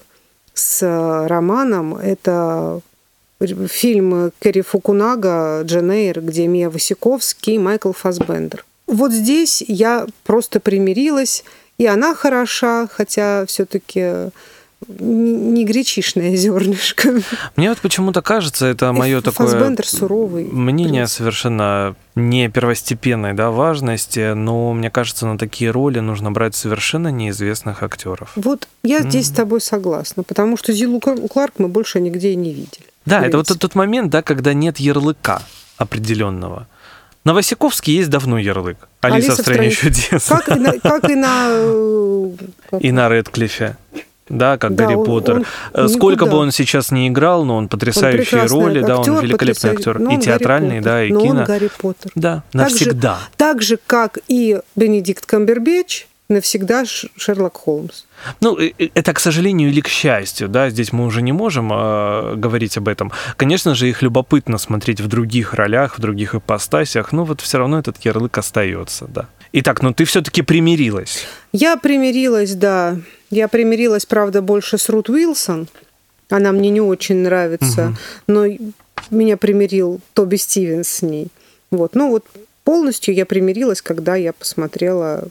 с 0.54 0.82
романом, 1.28 1.96
это 1.96 2.82
фильм 3.68 4.32
Керри 4.40 4.62
Фукунага 4.62 5.62
«Дженейр», 5.64 6.22
где 6.22 6.48
Мия 6.48 6.70
Васиковский 6.70 7.56
и 7.56 7.60
Майкл 7.60 7.92
Фасбендер. 7.92 8.66
Вот 8.88 9.12
здесь 9.12 9.64
я 9.68 10.06
просто 10.24 10.60
примирилась, 10.60 11.44
и 11.78 11.86
она 11.86 12.16
хороша, 12.16 12.88
хотя 12.92 13.46
все-таки 13.48 14.30
не 14.88 15.66
гречишное 15.66 16.36
зернышко. 16.36 17.22
Мне 17.56 17.70
вот 17.70 17.80
почему-то 17.80 18.22
кажется, 18.22 18.66
это 18.66 18.92
мое 18.92 19.22
такое 19.22 19.48
Фасбендер 19.48 19.88
суровый. 19.88 20.46
мнение 20.46 21.08
совершенно 21.08 21.96
не 22.16 22.50
первостепенной 22.50 23.34
да, 23.34 23.52
важности, 23.52 24.34
но 24.34 24.74
мне 24.74 24.90
кажется, 24.90 25.26
на 25.26 25.38
такие 25.38 25.72
роли 25.72 26.00
нужно 26.00 26.32
брать 26.32 26.56
совершенно 26.56 27.08
неизвестных 27.10 27.82
актеров. 27.84 28.32
Вот 28.36 28.68
я 28.84 29.00
mm-hmm. 29.00 29.10
здесь 29.10 29.28
с 29.28 29.32
тобой 29.32 29.62
согласна, 29.62 30.24
потому 30.24 30.58
что 30.58 30.74
Зилу 30.74 31.00
Кларк 31.00 31.54
мы 31.58 31.68
больше 31.68 32.00
нигде 32.00 32.32
и 32.32 32.36
не 32.36 32.54
видели. 32.54 32.93
Да, 33.06 33.26
это 33.26 33.38
вот 33.38 33.48
тот, 33.48 33.76
момент, 33.76 34.10
да, 34.10 34.22
когда 34.22 34.54
нет 34.54 34.80
ярлыка 34.80 35.42
определенного. 35.78 36.68
На 37.26 37.34
Васиковске 37.34 37.96
есть 37.96 38.10
давно 38.10 38.38
ярлык. 38.38 38.78
Алиса, 39.02 39.32
Алиса 39.32 39.32
в 39.32 39.46
стране 39.46 39.72
чудес. 39.72 40.26
Как, 40.28 40.50
и 40.50 40.60
на, 40.60 40.80
как 40.80 41.10
и 41.10 41.16
на... 41.16 41.48
Э, 41.50 42.32
как... 42.70 42.82
И 42.82 42.92
на 42.92 43.10
Редклифе. 43.10 43.78
Да, 44.30 44.58
как 44.58 44.76
да, 44.76 44.86
Гарри 44.86 44.96
он, 44.96 45.06
Поттер. 45.06 45.36
Он 45.36 45.46
э, 45.74 45.88
Сколько 45.90 46.26
бы 46.26 46.38
он 46.38 46.52
сейчас 46.52 46.92
не 46.92 47.08
играл, 47.08 47.46
но 47.46 47.58
он 47.58 47.68
потрясающие 47.68 48.46
роли, 48.46 48.80
актер, 48.80 48.88
да, 48.88 48.98
он 48.98 49.20
великолепный 49.22 49.70
актер. 49.72 50.02
И 50.02 50.18
театральный, 50.18 50.82
да, 50.82 51.04
и 51.04 51.12
но 51.12 51.22
кино. 51.22 51.40
Он 51.42 51.46
Гарри 51.46 51.70
Поттер. 51.78 52.12
Да, 52.16 52.44
навсегда. 52.54 53.20
Так 53.38 53.62
же, 53.62 53.78
так 53.78 53.80
же, 53.80 53.80
как 53.86 54.20
и 54.28 54.60
Бенедикт 54.76 55.26
Камбербэтч, 55.26 56.08
навсегда 56.34 56.84
Шерлок 56.86 57.58
Холмс. 57.58 58.04
Ну, 58.42 58.58
это, 58.58 59.14
к 59.14 59.20
сожалению, 59.20 59.70
или 59.70 59.82
к 59.82 59.88
счастью, 59.88 60.50
да, 60.50 60.70
здесь 60.70 60.92
мы 60.92 61.06
уже 61.06 61.22
не 61.22 61.32
можем 61.32 61.72
э, 61.72 62.36
говорить 62.36 62.78
об 62.78 62.88
этом. 62.88 63.12
Конечно 63.38 63.76
же, 63.76 63.90
их 63.90 64.02
любопытно 64.02 64.58
смотреть 64.58 65.02
в 65.02 65.08
других 65.08 65.54
ролях, 65.54 65.98
в 65.98 66.02
других 66.02 66.36
ипостасях, 66.36 67.12
но 67.12 67.26
вот 67.26 67.42
все 67.42 67.58
равно 67.58 67.80
этот 67.80 67.98
ярлык 68.06 68.38
остается, 68.38 69.06
да. 69.08 69.28
Итак, 69.54 69.82
ну 69.84 69.94
ты 69.94 70.06
все-таки 70.06 70.42
примирилась. 70.42 71.26
Я 71.52 71.78
примирилась, 71.78 72.56
да. 72.56 72.98
Я 73.30 73.48
примирилась, 73.48 74.06
правда, 74.06 74.42
больше 74.42 74.78
с 74.78 74.90
Рут 74.90 75.10
Уилсон. 75.10 75.68
Она 76.30 76.52
мне 76.52 76.70
не 76.70 76.82
очень 76.82 77.18
нравится, 77.18 77.88
угу. 77.88 77.98
но 78.28 78.46
меня 79.12 79.38
примирил 79.38 80.02
Тоби 80.14 80.38
Стивенс 80.38 80.88
с 80.88 81.02
ней. 81.04 81.28
Вот. 81.70 81.96
Ну 81.96 82.10
вот 82.10 82.26
полностью 82.64 83.14
я 83.14 83.26
примирилась, 83.26 83.82
когда 83.82 84.16
я 84.16 84.34
посмотрела 84.34 85.22
э, 85.24 85.28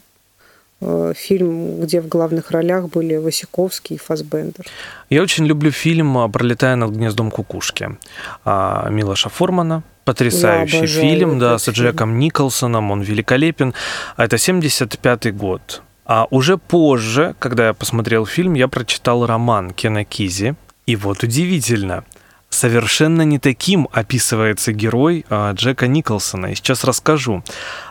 фильм, 1.15 1.81
где 1.81 2.01
в 2.01 2.07
главных 2.07 2.51
ролях 2.51 2.89
были 2.89 3.15
Васиковский 3.15 3.95
и 3.95 3.99
Фасбендер. 3.99 4.65
Я 5.09 5.21
очень 5.21 5.45
люблю 5.45 5.71
фильм 5.71 6.31
«Пролетая 6.31 6.75
над 6.75 6.91
гнездом 6.91 7.31
кукушки» 7.31 7.97
а, 8.45 8.89
Милоша 8.89 9.29
Формана. 9.29 9.83
Потрясающий 10.05 10.85
фильм, 10.85 11.39
да, 11.39 11.57
с 11.57 11.69
Джеком 11.69 12.09
фильм. 12.09 12.19
Николсоном, 12.19 12.91
он 12.91 13.01
великолепен. 13.01 13.73
А 14.17 14.25
это 14.25 14.35
75-й 14.35 15.31
год. 15.31 15.81
А 16.05 16.27
уже 16.29 16.57
позже, 16.57 17.35
когда 17.39 17.67
я 17.67 17.73
посмотрел 17.73 18.25
фильм, 18.25 18.53
я 18.55 18.67
прочитал 18.67 19.25
роман 19.25 19.71
Кена 19.71 20.03
Кизи. 20.03 20.55
И 20.85 20.97
вот 20.97 21.23
удивительно, 21.23 22.03
совершенно 22.53 23.23
не 23.23 23.39
таким 23.39 23.87
описывается 23.91 24.71
герой 24.71 25.25
а, 25.29 25.53
Джека 25.53 25.87
Николсона. 25.87 26.47
И 26.47 26.55
сейчас 26.55 26.83
расскажу. 26.83 27.43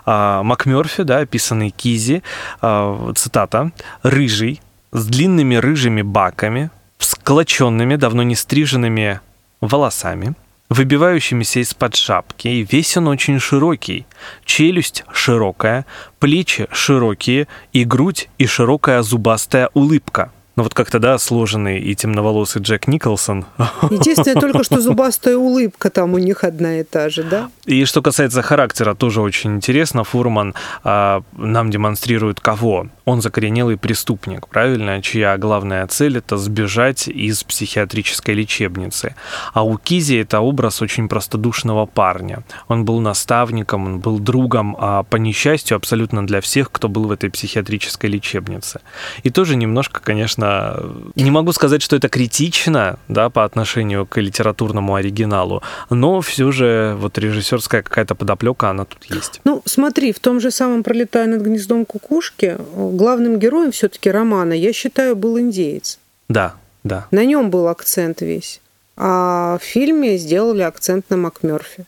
А, 0.07 0.42
МакМёрфи, 0.42 1.02
да, 1.02 1.19
описанный 1.19 1.71
Кизи, 1.71 2.23
а, 2.61 3.12
цитата, 3.14 3.73
«рыжий, 4.02 4.61
с 4.92 5.07
длинными 5.07 5.57
рыжими 5.57 6.02
баками, 6.02 6.71
всклоченными, 6.99 7.97
давно 7.97 8.23
не 8.23 8.35
стриженными 8.35 9.21
волосами, 9.61 10.35
выбивающимися 10.69 11.61
из-под 11.61 11.97
шапки, 11.97 12.49
и 12.49 12.66
весь 12.71 12.97
он 12.97 13.09
очень 13.09 13.38
широкий. 13.40 14.07
Челюсть 14.45 15.04
широкая, 15.12 15.87
плечи 16.19 16.66
широкие, 16.73 17.49
и 17.73 17.85
грудь, 17.85 18.28
и 18.38 18.47
широкая 18.47 19.02
зубастая 19.02 19.71
улыбка– 19.75 20.31
ну 20.56 20.62
вот 20.64 20.75
как-то, 20.75 20.99
да, 20.99 21.18
сложенный 21.18 21.80
и 21.80 21.94
темноволосый 21.94 22.61
Джек 22.61 22.87
Николсон. 22.87 23.47
Единственное 23.90 24.40
только, 24.40 24.64
что 24.64 24.80
зубастая 24.80 25.37
улыбка 25.37 25.88
там 25.90 26.12
у 26.14 26.18
них 26.18 26.44
одна 26.44 26.80
и 26.80 26.85
та 26.85 27.09
же, 27.09 27.23
да? 27.23 27.50
И 27.64 27.85
что 27.87 28.02
касается 28.02 28.42
характера, 28.42 28.94
тоже 28.94 29.23
очень 29.23 29.56
интересно. 29.56 30.04
Фурман 30.04 30.54
а, 30.85 31.23
нам 31.37 31.71
демонстрирует 31.71 32.40
кого? 32.40 32.88
Он 33.04 33.21
закоренелый 33.21 33.76
преступник, 33.76 34.49
правильно? 34.49 35.02
Чья 35.02 35.37
главная 35.37 35.87
цель– 35.87 36.18
это 36.18 36.37
сбежать 36.37 37.09
из 37.09 37.42
психиатрической 37.42 38.35
лечебницы. 38.35 39.16
А 39.52 39.64
у 39.64 39.76
Кизи 39.76 40.16
это 40.16 40.40
образ 40.40 40.82
очень 40.82 41.09
простодушного 41.09 41.87
парня. 41.87 42.44
Он 42.68 42.85
был 42.85 43.00
наставником, 43.00 43.87
он 43.87 43.99
был 43.99 44.18
другом, 44.18 44.76
а 44.78 45.02
по 45.02 45.16
несчастью 45.16 45.76
абсолютно 45.76 46.26
для 46.26 46.40
всех, 46.40 46.71
кто 46.71 46.88
был 46.88 47.06
в 47.06 47.11
этой 47.11 47.30
психиатрической 47.30 48.09
лечебнице. 48.09 48.80
И 49.25 49.30
тоже 49.30 49.56
немножко, 49.56 50.00
конечно, 50.00 50.80
не 51.16 51.30
могу 51.30 51.52
сказать, 51.52 51.82
что 51.82 51.97
это 51.97 52.09
критично, 52.09 52.99
да, 53.09 53.30
по 53.30 53.44
отношению 53.44 54.06
к 54.06 54.21
литературному 54.21 54.94
оригиналу, 54.94 55.62
но 55.90 56.21
все 56.21 56.52
же 56.52 56.97
вот 56.99 57.18
режиссерская 57.18 57.82
какая-то 57.82 58.14
подоплека, 58.14 58.71
она 58.71 58.85
тут 58.85 59.04
есть. 59.04 59.40
Ну, 59.44 59.62
смотри, 59.64 60.12
в 60.12 60.21
том 60.21 60.40
же 60.40 60.50
самом 60.50 60.82
«Пролетая 60.82 61.26
над 61.26 61.42
гнездом 61.42 61.85
кукушки» 61.85 62.56
главным 62.93 63.39
героем 63.39 63.73
все-таки 63.73 64.11
романа, 64.11 64.53
я 64.53 64.73
считаю, 64.73 65.17
был 65.17 65.39
индеец. 65.39 65.99
Да, 66.29 66.55
да. 66.85 67.07
На 67.11 67.25
нем 67.25 67.51
был 67.51 67.69
акцент 67.69 68.21
весь. 68.21 68.61
А 68.97 69.59
в 69.59 69.65
фильме 69.65 70.17
сделали 70.19 70.63
акцент 70.63 71.11
на 71.11 71.17
МакМёрфи. 71.17 71.87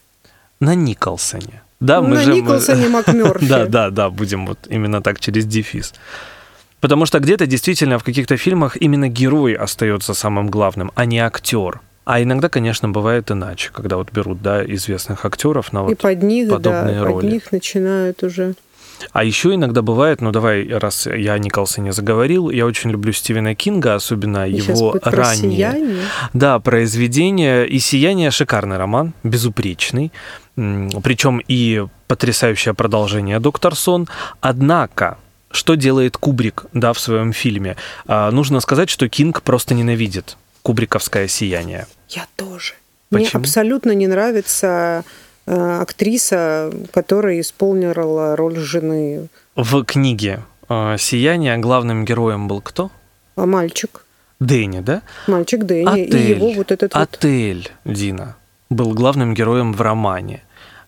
На 0.60 0.74
Николсоне. 0.74 1.62
Да, 1.80 2.00
мы 2.00 2.16
на 2.16 2.22
же... 2.22 2.34
Николсоне 2.34 2.88
МакМёрфи. 2.88 3.46
Да, 3.48 3.66
да, 3.66 3.90
да, 3.90 4.10
будем 4.10 4.46
вот 4.46 4.58
именно 4.68 5.02
так 5.02 5.20
через 5.20 5.44
дефис. 5.44 5.92
Потому 6.80 7.06
что 7.06 7.18
где-то 7.18 7.46
действительно 7.46 7.98
в 7.98 8.04
каких-то 8.04 8.36
фильмах 8.36 8.76
именно 8.76 9.08
герой 9.08 9.54
остается 9.54 10.14
самым 10.14 10.48
главным, 10.48 10.92
а 10.94 11.04
не 11.04 11.18
актер. 11.18 11.80
А 12.04 12.22
иногда, 12.22 12.48
конечно, 12.48 12.88
бывает 12.88 13.30
иначе, 13.30 13.70
когда 13.72 13.96
вот 13.96 14.12
берут 14.12 14.42
да, 14.42 14.62
известных 14.64 15.24
актеров 15.24 15.72
на 15.72 15.82
вот 15.82 15.92
и 15.92 15.94
под 15.94 16.22
них, 16.22 16.50
подобные 16.50 17.00
да, 17.00 17.04
роли. 17.04 17.22
под 17.22 17.32
них 17.32 17.52
начинают 17.52 18.22
уже. 18.22 18.54
А 19.12 19.24
еще 19.24 19.54
иногда 19.54 19.82
бывает, 19.82 20.20
ну 20.20 20.32
давай, 20.32 20.66
раз 20.68 21.06
я 21.06 21.34
о 21.34 21.38
Николсоне 21.38 21.92
заговорил, 21.92 22.50
я 22.50 22.66
очень 22.66 22.90
люблю 22.90 23.12
Стивена 23.12 23.54
Кинга, 23.54 23.94
особенно 23.94 24.48
и 24.48 24.54
его 24.54 24.96
ранние. 25.02 26.00
Да, 26.32 26.58
произведение. 26.58 27.66
И 27.66 27.78
«Сияние» 27.78 28.30
шикарный 28.30 28.76
роман, 28.76 29.12
безупречный. 29.22 30.12
Причем 30.56 31.40
и 31.46 31.86
потрясающее 32.06 32.74
продолжение 32.74 33.40
«Доктор 33.40 33.74
Сон». 33.74 34.08
Однако 34.40 35.18
что 35.50 35.76
делает 35.76 36.16
Кубрик, 36.16 36.66
да, 36.72 36.92
в 36.92 36.98
своем 36.98 37.32
фильме? 37.32 37.76
А, 38.06 38.30
нужно 38.32 38.58
сказать, 38.58 38.90
что 38.90 39.08
Кинг 39.08 39.42
просто 39.42 39.74
ненавидит 39.74 40.36
кубриковское 40.62 41.28
сияние. 41.28 41.86
Я 42.08 42.26
тоже. 42.34 42.74
Почему? 43.10 43.38
Мне 43.38 43.44
абсолютно 43.44 43.92
не 43.92 44.08
нравится 44.08 45.04
актриса, 45.46 46.72
которая 46.92 47.40
исполнила 47.40 48.36
роль 48.36 48.56
жены. 48.56 49.28
В 49.56 49.84
книге 49.84 50.40
э, 50.68 50.96
«Сияние» 50.98 51.56
главным 51.58 52.04
героем 52.04 52.48
был 52.48 52.60
кто? 52.60 52.90
А 53.36 53.46
мальчик. 53.46 54.04
Дэнни, 54.40 54.80
да? 54.80 55.02
Мальчик 55.26 55.64
Дэнни. 55.64 56.04
Отель. 56.04 56.16
И 56.16 56.30
его 56.30 56.52
вот 56.52 56.72
этот 56.72 56.94
Отель, 56.94 57.70
вот... 57.84 57.94
Дина, 57.94 58.36
был 58.70 58.92
главным 58.92 59.34
героем 59.34 59.72
в 59.72 59.80
романе. 59.80 60.42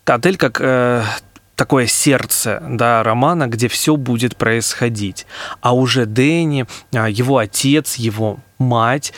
Отель 0.05 0.37
как 0.37 0.61
э, 0.61 1.03
такое 1.57 1.87
сердце 1.87 2.63
да, 2.69 3.03
романа, 3.03 3.49
где 3.49 3.69
все 3.69 3.97
будет 3.97 4.37
происходить. 4.37 5.27
А 5.61 5.75
уже 5.75 6.07
Дэнни, 6.07 6.67
а, 6.93 7.09
его 7.09 7.39
отец, 7.39 7.97
его 7.97 8.39
мать, 8.59 9.13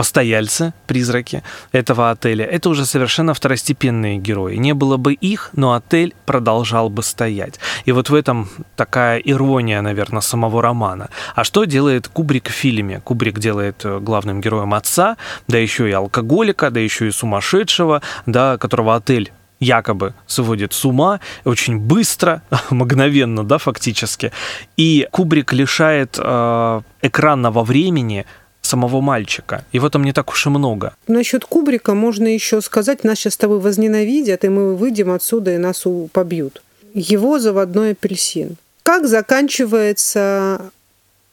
постояльцы, 0.00 0.72
призраки 0.86 1.42
этого 1.72 2.10
отеля, 2.10 2.46
это 2.46 2.70
уже 2.70 2.86
совершенно 2.86 3.34
второстепенные 3.34 4.16
герои. 4.16 4.56
Не 4.56 4.72
было 4.72 4.96
бы 4.96 5.12
их, 5.12 5.50
но 5.52 5.74
отель 5.74 6.14
продолжал 6.24 6.88
бы 6.88 7.02
стоять. 7.02 7.60
И 7.84 7.92
вот 7.92 8.08
в 8.08 8.14
этом 8.14 8.48
такая 8.76 9.18
ирония, 9.18 9.82
наверное, 9.82 10.22
самого 10.22 10.62
романа. 10.62 11.10
А 11.34 11.44
что 11.44 11.66
делает 11.66 12.08
Кубрик 12.08 12.48
в 12.48 12.52
фильме? 12.52 13.00
Кубрик 13.00 13.38
делает 13.38 13.84
э, 13.84 13.98
главным 14.00 14.40
героем 14.40 14.72
отца, 14.72 15.18
да 15.48 15.58
еще 15.58 15.86
и 15.86 15.92
алкоголика, 15.92 16.70
да 16.70 16.80
еще 16.80 17.06
и 17.06 17.10
сумасшедшего, 17.10 18.00
да, 18.24 18.56
которого 18.56 18.96
отель 18.96 19.30
якобы 19.60 20.14
сводит 20.26 20.72
с 20.72 20.86
ума 20.86 21.20
очень 21.44 21.78
быстро, 21.78 22.40
мгновенно, 22.70 23.44
да, 23.44 23.58
фактически. 23.58 24.32
И 24.78 25.06
Кубрик 25.10 25.52
лишает 25.52 26.18
э, 26.18 26.80
экранного 27.02 27.64
времени 27.64 28.24
самого 28.70 29.00
мальчика. 29.00 29.64
И 29.72 29.78
в 29.78 29.84
этом 29.84 30.04
не 30.04 30.12
так 30.12 30.30
уж 30.30 30.46
и 30.46 30.50
много. 30.50 30.94
Насчет 31.08 31.44
Кубрика 31.44 31.94
можно 31.94 32.26
еще 32.26 32.60
сказать, 32.60 33.04
нас 33.04 33.18
сейчас 33.18 33.34
с 33.34 33.36
тобой 33.36 33.58
возненавидят, 33.58 34.44
и 34.44 34.48
мы 34.48 34.74
выйдем 34.74 35.10
отсюда, 35.10 35.54
и 35.54 35.58
нас 35.58 35.84
побьют. 36.12 36.62
Его 36.94 37.38
заводной 37.38 37.92
апельсин. 37.92 38.56
Как 38.82 39.06
заканчивается 39.06 40.70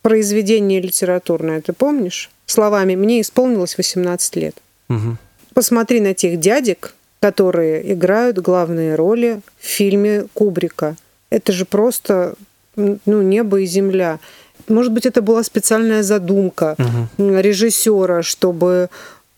произведение 0.01 0.81
литературное, 0.81 1.61
ты 1.61 1.73
помнишь? 1.73 2.29
Словами 2.45 2.95
«мне 2.95 3.21
исполнилось 3.21 3.77
18 3.77 4.35
лет». 4.35 4.55
Угу. 4.89 5.17
Посмотри 5.53 6.01
на 6.01 6.13
тех 6.13 6.39
дядек, 6.39 6.93
которые 7.19 7.93
играют 7.93 8.37
главные 8.37 8.95
роли 8.95 9.41
в 9.59 9.65
фильме 9.65 10.25
Кубрика. 10.33 10.95
Это 11.29 11.51
же 11.51 11.65
просто 11.65 12.35
ну, 12.75 13.21
небо 13.21 13.59
и 13.59 13.65
земля. 13.65 14.19
Может 14.67 14.91
быть, 14.91 15.05
это 15.05 15.21
была 15.21 15.43
специальная 15.43 16.03
задумка 16.03 16.75
угу. 16.77 17.39
режиссера, 17.39 18.21
чтобы 18.21 18.89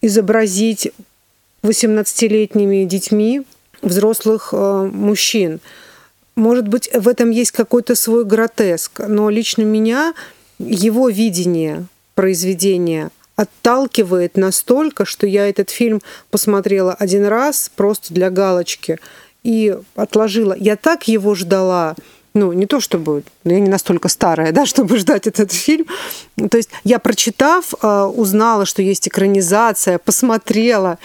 изобразить 0.02 0.92
18-летними 1.64 2.86
детьми 2.86 3.44
взрослых 3.82 4.50
э, 4.54 4.90
мужчин. 4.92 5.60
Может 6.36 6.68
быть, 6.68 6.90
в 6.94 7.08
этом 7.08 7.32
есть 7.32 7.52
какой-то 7.52 7.96
свой 7.96 8.26
гротеск, 8.26 9.02
но 9.08 9.30
лично 9.30 9.64
меня 9.64 10.14
его 10.58 11.10
видение 11.10 11.86
произведения 12.16 13.12
отталкивает 13.36 14.36
настолько, 14.36 15.06
что 15.06 15.26
я 15.26 15.48
этот 15.48 15.70
фильм 15.70 16.02
посмотрела 16.30 16.94
один 16.94 17.26
раз 17.26 17.72
просто 17.74 18.14
для 18.14 18.30
галочки 18.30 19.00
и 19.44 19.78
отложила. 19.96 20.56
Я 20.58 20.76
так 20.76 21.08
его 21.08 21.36
ждала, 21.36 21.96
ну, 22.34 22.54
не 22.54 22.66
то 22.66 22.80
чтобы, 22.80 23.24
ну, 23.44 23.54
я 23.54 23.60
не 23.60 23.70
настолько 23.70 24.08
старая, 24.10 24.52
да, 24.54 24.66
чтобы 24.66 24.98
ждать 24.98 25.28
этот 25.28 25.52
фильм. 25.52 25.86
То 26.50 26.58
есть 26.58 26.70
я, 26.84 27.00
прочитав, 27.00 27.74
э, 27.82 28.04
узнала, 28.04 28.66
что 28.66 28.82
есть 28.82 29.08
экранизация, 29.08 29.98
посмотрела. 29.98 30.98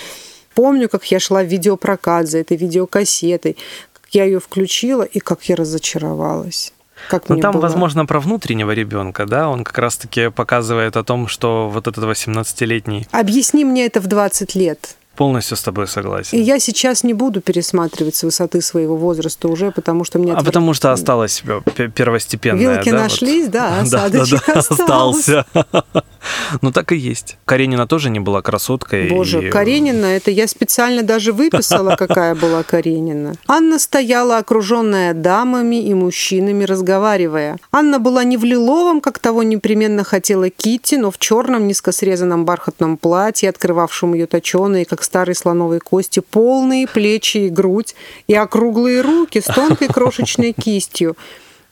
Помню, 0.54 0.88
как 0.88 1.04
я 1.10 1.18
шла 1.18 1.42
в 1.42 1.46
видеопрокат 1.46 2.28
за 2.28 2.38
этой 2.38 2.56
видеокассетой, 2.56 3.56
как 3.92 4.14
я 4.14 4.24
ее 4.24 4.38
включила 4.38 5.02
и 5.02 5.18
как 5.18 5.44
я 5.44 5.56
разочаровалась. 5.56 6.72
Как 7.08 7.28
Но 7.28 7.34
ну, 7.34 7.42
там, 7.42 7.52
было? 7.52 7.62
возможно, 7.62 8.06
про 8.06 8.20
внутреннего 8.20 8.70
ребенка, 8.70 9.26
да, 9.26 9.48
он 9.48 9.64
как 9.64 9.76
раз-таки 9.78 10.30
показывает 10.30 10.96
о 10.96 11.04
том, 11.04 11.28
что 11.28 11.68
вот 11.68 11.86
этот 11.86 12.04
18-летний... 12.04 13.06
Объясни 13.10 13.64
мне 13.64 13.86
это 13.86 14.00
в 14.00 14.06
20 14.06 14.54
лет. 14.54 14.96
Полностью 15.16 15.56
с 15.56 15.62
тобой 15.62 15.86
согласен. 15.86 16.36
И 16.36 16.40
я 16.40 16.58
сейчас 16.58 17.04
не 17.04 17.14
буду 17.14 17.40
пересматривать 17.40 18.16
с 18.16 18.22
высоты 18.24 18.60
своего 18.60 18.96
возраста 18.96 19.48
уже, 19.48 19.70
потому 19.70 20.04
что 20.04 20.18
мне... 20.18 20.32
А 20.32 20.36
отвр... 20.36 20.46
потому 20.46 20.74
что 20.74 20.92
осталось 20.92 21.42
первостепенное, 21.94 22.76
Вилки 22.76 22.90
да, 22.90 23.02
нашлись, 23.02 23.44
вот? 23.44 23.52
да, 23.52 23.80
осадочек 23.80 24.46
да, 24.46 24.52
да, 24.54 24.58
остался. 24.60 25.46
Ну, 26.62 26.72
так 26.72 26.92
и 26.92 26.96
есть. 26.96 27.36
Каренина 27.44 27.86
тоже 27.86 28.10
не 28.10 28.20
была 28.20 28.42
красоткой. 28.42 29.10
Боже, 29.10 29.48
и... 29.48 29.50
Каренина, 29.50 30.06
это 30.06 30.30
я 30.30 30.48
специально 30.48 31.02
даже 31.02 31.32
выписала, 31.32 31.96
какая 31.96 32.34
была 32.34 32.62
Каренина. 32.62 33.34
Анна 33.46 33.78
стояла, 33.78 34.38
окруженная 34.38 35.14
дамами 35.14 35.84
и 35.84 35.94
мужчинами, 35.94 36.64
разговаривая. 36.64 37.58
Анна 37.72 37.98
была 37.98 38.24
не 38.24 38.36
в 38.36 38.44
лиловом, 38.44 39.00
как 39.00 39.18
того 39.18 39.42
непременно 39.42 40.04
хотела 40.04 40.50
Китти, 40.50 40.96
но 40.96 41.10
в 41.10 41.18
черном 41.18 41.66
низко 41.66 41.92
срезанном 41.92 42.44
бархатном 42.44 42.96
платье, 42.96 43.48
открывавшем 43.48 44.14
ее 44.14 44.26
точеные, 44.26 44.84
как 44.84 45.03
старые 45.04 45.34
слоновые 45.34 45.80
кости, 45.80 46.20
полные 46.20 46.86
плечи 46.86 47.38
и 47.38 47.48
грудь, 47.48 47.94
и 48.26 48.34
округлые 48.34 49.00
руки 49.00 49.40
с 49.40 49.44
тонкой 49.44 49.88
крошечной 49.88 50.52
кистью. 50.52 51.16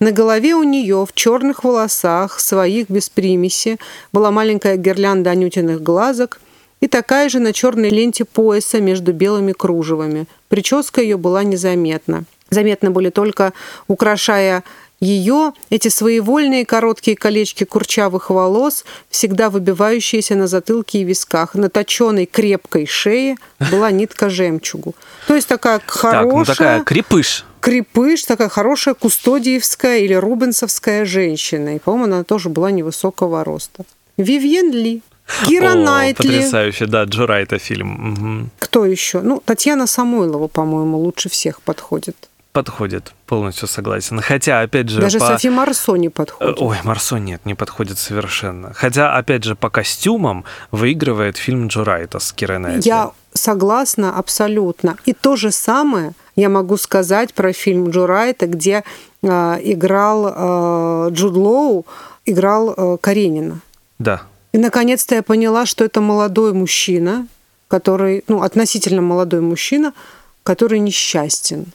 На 0.01 0.11
голове 0.11 0.55
у 0.55 0.65
нее 0.65 1.07
в 1.07 1.12
черных 1.15 1.65
волосах, 1.65 2.41
своих 2.41 2.91
без 2.91 3.09
примеси, 3.09 3.79
была 4.12 4.31
маленькая 4.31 4.77
гирлянда 4.77 5.31
анютиных 5.31 5.83
глазок 5.83 6.41
и 6.81 6.89
такая 6.89 7.29
же 7.29 7.39
на 7.39 7.53
черной 7.53 7.89
ленте 7.89 8.25
пояса 8.25 8.81
между 8.81 9.12
белыми 9.12 9.53
кружевами. 9.53 10.27
Прическа 10.49 11.01
ее 11.01 11.17
была 11.17 11.45
незаметна. 11.45 12.25
Заметны 12.51 12.91
были 12.91 13.11
только, 13.11 13.53
украшая 13.87 14.65
ее 15.03 15.53
эти 15.69 15.89
своевольные 15.89 16.65
короткие 16.65 17.17
колечки 17.17 17.65
курчавых 17.65 18.31
волос, 18.31 18.85
всегда 19.11 19.51
выбивающиеся 19.51 20.37
на 20.37 20.47
затылке 20.47 21.01
и 21.01 21.05
висках, 21.05 21.55
на 21.55 21.69
точенной 21.69 22.27
крепкой 22.27 22.87
шее 22.87 23.37
была 23.71 23.91
нитка 23.91 24.31
жемчугу. 24.31 24.95
То 25.27 25.35
есть 25.35 25.49
такая 25.49 25.81
хорошая... 25.85 26.23
Так, 26.23 26.33
ну 26.33 26.45
такая 26.45 26.85
крепыш 26.85 27.45
крепыш, 27.61 28.25
такая 28.25 28.49
хорошая 28.49 28.95
кустодиевская 28.95 29.99
или 29.99 30.15
рубенсовская 30.15 31.05
женщина. 31.05 31.77
И, 31.77 31.79
по-моему, 31.79 32.05
она 32.07 32.25
тоже 32.25 32.49
была 32.49 32.73
невысокого 32.73 33.45
роста. 33.45 33.85
Вивьен 34.17 34.73
Ли. 34.73 35.01
Кира 35.47 35.73
О, 35.73 35.75
Найтли. 35.77 36.27
Потрясающе, 36.27 36.87
да, 36.87 37.05
Джо 37.05 37.27
Райта 37.27 37.59
фильм. 37.59 38.13
Угу. 38.13 38.49
Кто 38.59 38.85
еще? 38.85 39.21
Ну, 39.21 39.41
Татьяна 39.45 39.87
Самойлова, 39.87 40.49
по-моему, 40.49 40.99
лучше 40.99 41.29
всех 41.29 41.63
подходит. 41.63 42.17
Подходит, 42.53 43.15
полностью 43.27 43.67
согласен. 43.67 44.21
Хотя, 44.21 44.61
опять 44.61 44.91
же... 44.91 45.01
Даже 45.01 45.19
по... 45.19 45.27
Софи 45.27 45.49
Марсо 45.49 45.97
не 45.97 46.11
подходит. 46.11 46.61
Ой, 46.61 46.77
Марсо 46.85 47.17
нет, 47.17 47.47
не 47.47 47.55
подходит 47.55 47.99
совершенно. 47.99 48.75
Хотя, 48.75 49.17
опять 49.17 49.45
же, 49.45 49.55
по 49.57 49.71
костюмам 49.71 50.45
выигрывает 50.71 51.39
фильм 51.39 51.69
Джо 51.69 51.83
Райта 51.83 52.19
с 52.19 52.31
Кирой 52.33 52.59
Найтли. 52.59 52.87
Я 52.87 53.13
согласна 53.33 54.19
абсолютно. 54.19 54.99
И 55.07 55.15
то 55.15 55.37
же 55.37 55.51
самое 55.51 56.13
я 56.37 56.51
могу 56.51 56.77
сказать 56.77 57.33
про 57.33 57.55
фильм 57.55 57.89
Джо 57.89 58.07
Райта, 58.07 58.47
где 58.47 58.85
э, 59.23 59.29
играл 59.63 60.27
э, 60.27 61.11
Джуд 61.13 61.35
Лоу, 61.35 61.87
играл 62.27 62.75
э, 62.77 62.99
Каренина. 63.01 63.61
Да. 63.99 64.25
И 64.53 64.59
наконец-то 64.59 65.15
я 65.15 65.23
поняла, 65.23 65.65
что 65.65 65.85
это 65.85 66.03
молодой 66.03 66.53
мужчина, 66.53 67.27
который, 67.69 68.25
ну, 68.29 68.43
относительно 68.43 69.01
молодой 69.01 69.41
мужчина, 69.41 69.95
который 70.43 70.81
несчастен. 70.81 71.73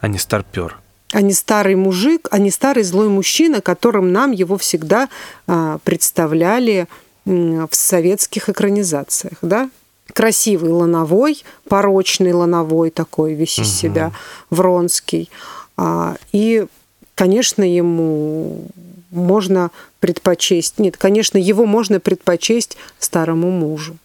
А 0.00 0.08
не 0.08 0.18
старпер. 0.18 0.78
А 1.12 1.20
не 1.20 1.32
старый 1.32 1.74
мужик, 1.74 2.28
а 2.30 2.38
не 2.38 2.50
старый 2.50 2.84
злой 2.84 3.08
мужчина, 3.08 3.60
которым 3.60 4.12
нам 4.12 4.30
его 4.30 4.56
всегда 4.56 5.08
а, 5.46 5.78
представляли 5.84 6.86
в 7.24 7.68
советских 7.72 8.48
экранизациях, 8.48 9.38
да? 9.42 9.70
красивый 10.12 10.72
лановой, 10.72 11.44
порочный 11.68 12.32
лановой 12.32 12.90
такой 12.90 13.34
весь 13.34 13.58
из 13.58 13.68
угу. 13.68 13.76
себя, 13.76 14.12
Вронский. 14.50 15.30
А, 15.76 16.16
и, 16.32 16.66
конечно, 17.14 17.62
ему 17.62 18.66
можно 19.10 19.70
предпочесть... 20.00 20.78
Нет, 20.78 20.96
конечно, 20.96 21.38
его 21.38 21.66
можно 21.66 22.00
предпочесть 22.00 22.76
старому 22.98 23.50
мужу. 23.50 23.96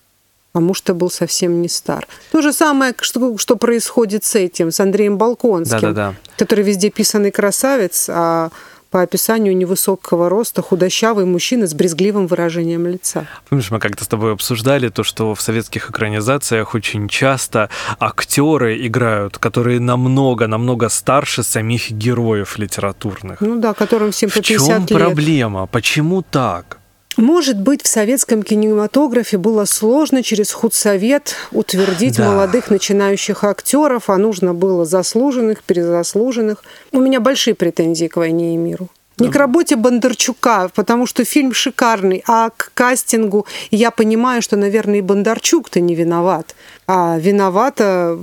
А 0.55 0.61
муж-то 0.61 0.93
был 0.93 1.09
совсем 1.11 1.61
не 1.61 1.67
стар. 1.67 2.07
То 2.31 2.41
же 2.41 2.53
самое, 2.53 2.93
что, 3.01 3.37
что 3.37 3.57
происходит 3.57 4.23
с 4.23 4.35
этим, 4.35 4.71
с 4.71 4.79
Андреем 4.79 5.17
Балконским, 5.17 5.79
да, 5.81 5.91
да, 5.91 5.93
да. 6.11 6.13
который 6.37 6.63
везде 6.63 6.89
писанный 6.89 7.29
красавец, 7.29 8.09
а 8.09 8.51
по 8.89 9.01
описанию 9.01 9.57
невысокого 9.57 10.29
роста, 10.29 10.61
худощавый 10.61 11.25
мужчина 11.25 11.67
с 11.67 11.73
брезгливым 11.73 12.27
выражением 12.27 12.87
лица. 12.87 13.27
Помнишь, 13.49 13.69
мы 13.69 13.79
как-то 13.79 14.05
с 14.05 14.07
тобой 14.07 14.31
обсуждали 14.31 14.87
то, 14.87 15.03
что 15.03 15.35
в 15.35 15.41
советских 15.41 15.89
экранизациях 15.89 16.73
очень 16.73 17.09
часто 17.09 17.69
актеры 17.99 18.87
играют, 18.87 19.37
которые 19.37 19.81
намного-намного 19.81 20.87
старше 20.87 21.43
самих 21.43 21.91
героев 21.91 22.57
литературных. 22.57 23.41
Ну 23.41 23.59
да, 23.59 23.73
которым 23.73 24.13
всем 24.13 24.29
по 24.29 24.35
50 24.35 24.61
В 24.61 24.65
чем 24.65 24.79
лет. 24.85 24.89
проблема? 24.89 25.67
Почему 25.67 26.21
так? 26.21 26.77
Может 27.17 27.59
быть, 27.59 27.81
в 27.81 27.87
советском 27.87 28.43
кинематографе 28.43 29.37
было 29.37 29.65
сложно 29.65 30.21
через 30.21 30.51
худсовет 30.51 31.35
утвердить 31.51 32.17
да. 32.17 32.31
молодых 32.31 32.69
начинающих 32.69 33.43
актеров, 33.43 34.09
а 34.09 34.17
нужно 34.17 34.53
было 34.53 34.85
заслуженных, 34.85 35.63
перезаслуженных. 35.63 36.63
У 36.91 36.99
меня 36.99 37.19
большие 37.19 37.55
претензии 37.55 38.07
к 38.07 38.17
«Войне 38.17 38.53
и 38.53 38.57
миру». 38.57 38.89
Не 39.17 39.29
к 39.29 39.35
работе 39.37 39.77
Бондарчука, 39.77 40.69
потому 40.75 41.05
что 41.05 41.23
фильм 41.23 41.53
шикарный, 41.53 42.21
а 42.27 42.49
к 42.49 42.71
кастингу. 42.73 43.47
я 43.71 43.91
понимаю, 43.91 44.41
что, 44.41 44.57
наверное, 44.57 44.97
и 44.97 45.01
Бондарчук-то 45.01 45.79
не 45.79 45.95
виноват, 45.95 46.53
а 46.85 47.17
виновата 47.17 48.19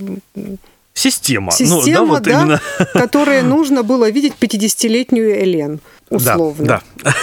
Система. 0.94 1.52
Система, 1.52 1.81
ну, 1.81 1.87
да, 1.87 2.02
вот 2.05 2.22
да, 2.22 2.31
именно. 2.31 2.61
которой 2.92 3.40
нужно 3.40 3.83
было 3.83 4.11
видеть 4.11 4.35
50-летнюю 4.38 5.42
Элен, 5.42 5.81
условно. 6.11 6.66
Да, 6.66 6.83
да. 7.02 7.14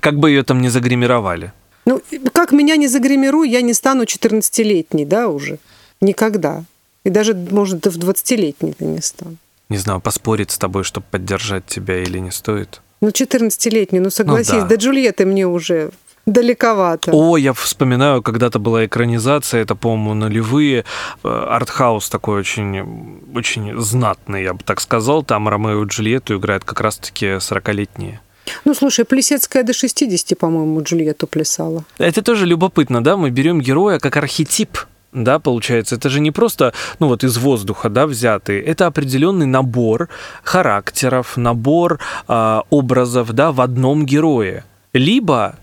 Как 0.00 0.18
бы 0.18 0.30
ее 0.30 0.42
там 0.42 0.60
не 0.60 0.68
загримировали. 0.68 1.52
Ну, 1.84 2.02
как 2.32 2.52
меня 2.52 2.76
не 2.76 2.88
загримирую, 2.88 3.48
я 3.48 3.62
не 3.62 3.74
стану 3.74 4.02
14-летней, 4.02 5.04
да, 5.04 5.28
уже. 5.28 5.58
Никогда. 6.00 6.64
И 7.04 7.10
даже, 7.10 7.34
может, 7.34 7.86
в 7.86 7.98
20-летней 7.98 8.72
ты 8.72 8.84
не 8.84 9.00
стану. 9.00 9.36
Не 9.68 9.78
знаю, 9.78 10.00
поспорить 10.00 10.50
с 10.50 10.58
тобой, 10.58 10.82
чтобы 10.82 11.06
поддержать 11.10 11.66
тебя 11.66 12.02
или 12.02 12.18
не 12.18 12.30
стоит. 12.32 12.80
Ну, 13.00 13.08
14-летний, 13.08 14.00
ну 14.00 14.10
согласись, 14.10 14.52
ну, 14.52 14.60
да. 14.60 14.66
до 14.66 14.74
Джульетты 14.76 15.26
мне 15.26 15.46
уже 15.46 15.90
далековато. 16.26 17.12
О, 17.12 17.36
я 17.36 17.52
вспоминаю, 17.52 18.22
когда-то 18.22 18.58
была 18.58 18.84
экранизация, 18.86 19.62
это, 19.62 19.76
по-моему, 19.76 20.14
нулевые, 20.14 20.84
э, 21.22 21.28
артхаус 21.28 22.08
такой 22.08 22.40
очень, 22.40 23.20
очень 23.34 23.78
знатный, 23.80 24.42
я 24.42 24.54
бы 24.54 24.60
так 24.64 24.80
сказал. 24.80 25.22
Там 25.22 25.48
Ромео 25.48 25.84
и 25.84 25.86
Джульетту 25.86 26.36
играют 26.36 26.64
как 26.64 26.80
раз-таки 26.80 27.26
40-летние. 27.26 28.20
Ну, 28.64 28.74
слушай, 28.74 29.04
Плесецкая 29.04 29.62
до 29.62 29.72
60, 29.72 30.38
по-моему, 30.38 30.82
Джульетту 30.82 31.26
плясала. 31.26 31.84
Это 31.98 32.22
тоже 32.22 32.46
любопытно, 32.46 33.02
да? 33.02 33.16
Мы 33.16 33.30
берем 33.30 33.60
героя 33.60 33.98
как 33.98 34.16
архетип 34.16 34.78
да, 35.12 35.38
получается, 35.38 35.94
это 35.94 36.10
же 36.10 36.20
не 36.20 36.30
просто, 36.30 36.74
ну 36.98 37.08
вот 37.08 37.24
из 37.24 37.38
воздуха, 37.38 37.88
да, 37.88 38.06
взятый, 38.06 38.60
это 38.60 38.86
определенный 38.86 39.46
набор 39.46 40.10
характеров, 40.42 41.38
набор 41.38 42.00
э, 42.28 42.60
образов, 42.68 43.32
да, 43.32 43.50
в 43.50 43.62
одном 43.62 44.04
герое. 44.04 44.64
Либо 44.92 45.56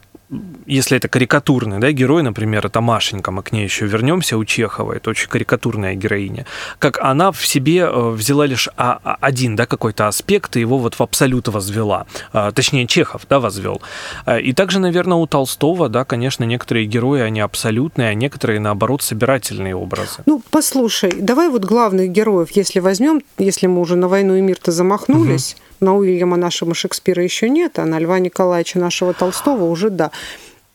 если 0.65 0.97
это 0.97 1.07
карикатурный 1.07 1.79
да, 1.79 1.91
герой, 1.91 2.23
например, 2.23 2.65
это 2.65 2.81
Машенька, 2.81 3.31
мы 3.31 3.43
к 3.43 3.51
ней 3.51 3.63
еще 3.63 3.85
вернемся 3.85 4.37
у 4.37 4.45
Чехова, 4.45 4.93
это 4.93 5.09
очень 5.09 5.29
карикатурная 5.29 5.95
героиня, 5.95 6.45
как 6.79 6.99
она 6.99 7.31
в 7.31 7.45
себе 7.45 7.79
э, 7.79 8.09
взяла 8.09 8.45
лишь 8.45 8.69
один 8.75 9.55
да, 9.55 9.65
какой-то 9.65 10.07
аспект 10.07 10.55
и 10.55 10.59
его 10.59 10.77
вот 10.77 10.95
в 10.95 11.01
абсолют 11.01 11.47
возвела, 11.47 12.05
а, 12.31 12.51
точнее 12.51 12.87
Чехов 12.87 13.25
да, 13.29 13.39
возвел. 13.39 13.81
А, 14.25 14.39
и 14.39 14.53
также, 14.53 14.79
наверное, 14.79 15.17
у 15.17 15.27
Толстого, 15.27 15.89
да, 15.89 16.05
конечно, 16.05 16.43
некоторые 16.43 16.85
герои, 16.85 17.21
они 17.21 17.41
абсолютные, 17.41 18.09
а 18.09 18.13
некоторые, 18.13 18.59
наоборот, 18.59 19.01
собирательные 19.01 19.75
образы. 19.75 20.23
Ну, 20.25 20.41
послушай, 20.49 21.13
давай 21.19 21.49
вот 21.49 21.65
главных 21.65 22.09
героев, 22.09 22.49
если 22.51 22.79
возьмем, 22.79 23.21
если 23.37 23.67
мы 23.67 23.81
уже 23.81 23.95
на 23.95 24.07
«Войну 24.07 24.35
и 24.35 24.41
мир»-то 24.41 24.71
замахнулись, 24.71 25.53
угу 25.53 25.63
на 25.83 25.95
Уильяма 25.95 26.37
нашего 26.37 26.73
Шекспира 26.73 27.23
еще 27.23 27.49
нет, 27.49 27.77
а 27.77 27.85
на 27.85 27.99
Льва 27.99 28.19
Николаевича 28.19 28.79
нашего 28.79 29.13
Толстого 29.13 29.65
уже 29.65 29.89
да. 29.89 30.11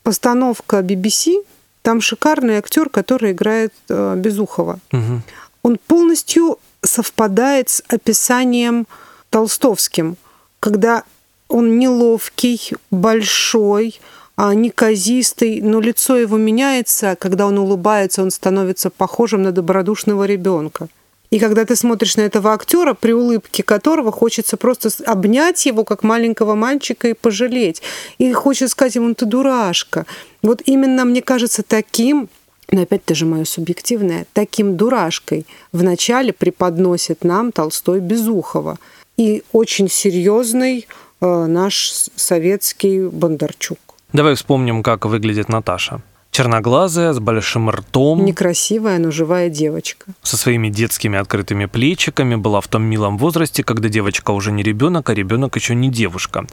Постановка 0.03 0.81
BBC, 0.81 1.45
там 1.83 2.01
шикарный 2.01 2.59
актер, 2.59 2.89
который 2.89 3.33
играет 3.33 3.73
э, 3.89 4.15
Безухова. 4.17 4.79
Угу. 4.93 5.23
Он 5.63 5.79
полностью 5.87 6.59
совпадает 6.83 7.69
с 7.69 7.83
описанием 7.89 8.87
толстовским, 9.31 10.17
когда 10.61 11.03
он 11.49 11.79
неловкий, 11.79 12.73
большой, 12.91 14.01
а 14.37 14.55
неказистый, 14.55 15.61
но 15.61 15.81
лицо 15.81 16.17
его 16.17 16.37
меняется, 16.37 17.17
когда 17.19 17.47
он 17.47 17.59
улыбается, 17.59 18.23
он 18.23 18.31
становится 18.31 18.91
похожим 18.91 19.43
на 19.43 19.53
добродушного 19.53 20.25
ребенка. 20.25 20.89
И 21.31 21.39
когда 21.39 21.65
ты 21.65 21.77
смотришь 21.77 22.17
на 22.17 22.23
этого 22.23 22.53
актера, 22.53 22.95
при 22.95 23.13
улыбке 23.13 23.63
которого 23.63 24.13
хочется 24.13 24.57
просто 24.57 24.89
обнять 25.05 25.67
его, 25.67 25.85
как 25.85 26.03
маленького 26.03 26.55
мальчика, 26.55 27.09
и 27.09 27.15
пожалеть. 27.15 27.83
И 28.19 28.33
хочется 28.33 28.69
сказать 28.69 28.95
ему, 28.95 29.15
ты 29.15 29.27
дурашка. 29.27 30.07
Вот 30.43 30.63
именно, 30.65 31.05
мне 31.05 31.23
кажется, 31.23 31.63
таким 31.63 32.29
но 32.71 32.83
опять 32.83 33.05
тоже 33.05 33.25
мое 33.25 33.45
субъективное, 33.45 34.27
таким 34.35 34.77
дурашкой 34.77 35.47
вначале 35.73 36.35
преподносит 36.35 37.25
нам 37.25 37.51
Толстой 37.51 38.01
Безухова 38.01 38.79
и 39.17 39.43
очень 39.53 39.89
серьезный 39.89 40.87
э, 41.21 41.47
наш 41.47 41.91
советский 42.15 43.09
Бондарчук. 43.09 43.79
Давай 44.13 44.35
вспомним, 44.35 44.83
как 44.83 45.07
выглядит 45.07 45.49
Наташа. 45.49 46.03
Черноглазая, 46.39 47.13
с 47.15 47.19
большим 47.19 47.69
ртом. 47.69 48.25
Некрасивая, 48.25 49.01
но 49.01 49.11
живая 49.11 49.49
девочка. 49.49 50.07
Со 50.23 50.37
своими 50.37 50.69
детскими 50.69 51.19
открытыми 51.19 51.67
плечиками 51.67 52.37
была 52.37 52.61
в 52.61 52.69
том 52.69 52.85
милом 52.85 53.19
возрасте, 53.19 53.65
когда 53.65 53.89
девочка 53.89 54.31
уже 54.31 54.53
не 54.53 54.63
ребенок, 54.63 55.11
а 55.11 55.15
ребенок 55.15 55.57
еще 55.57 55.75
не 55.75 55.91
девушка. 55.91 56.47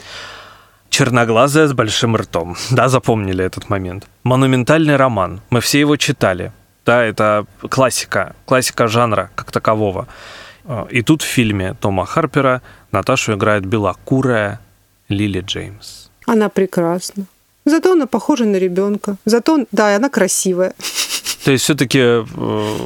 Черноглазая 0.89 1.67
с 1.67 1.73
большим 1.73 2.15
ртом. 2.15 2.55
Да, 2.71 2.89
запомнили 2.89 3.45
этот 3.45 3.69
момент. 3.69 4.07
Монументальный 4.23 4.95
роман. 4.95 5.41
Мы 5.51 5.61
все 5.61 5.81
его 5.81 5.97
читали. 5.97 6.51
Да, 6.83 7.03
это 7.03 7.45
классика, 7.69 8.35
классика 8.47 8.87
жанра 8.87 9.29
как 9.35 9.51
такового. 9.51 10.07
И 10.89 11.03
тут 11.03 11.21
в 11.21 11.27
фильме 11.27 11.75
Тома 11.75 12.07
Харпера 12.07 12.63
Наташу 12.91 13.35
играет 13.35 13.67
белокурая 13.67 14.59
Лили 15.09 15.41
Джеймс. 15.41 16.09
Она 16.25 16.49
прекрасна. 16.49 17.27
Зато 17.65 17.93
она 17.93 18.05
похожа 18.05 18.45
на 18.45 18.57
ребенка. 18.57 19.17
Зато, 19.25 19.65
да, 19.71 19.95
она 19.95 20.09
красивая. 20.09 20.73
То 21.43 21.51
есть 21.51 21.63
все-таки 21.63 21.99
э, 21.99 22.25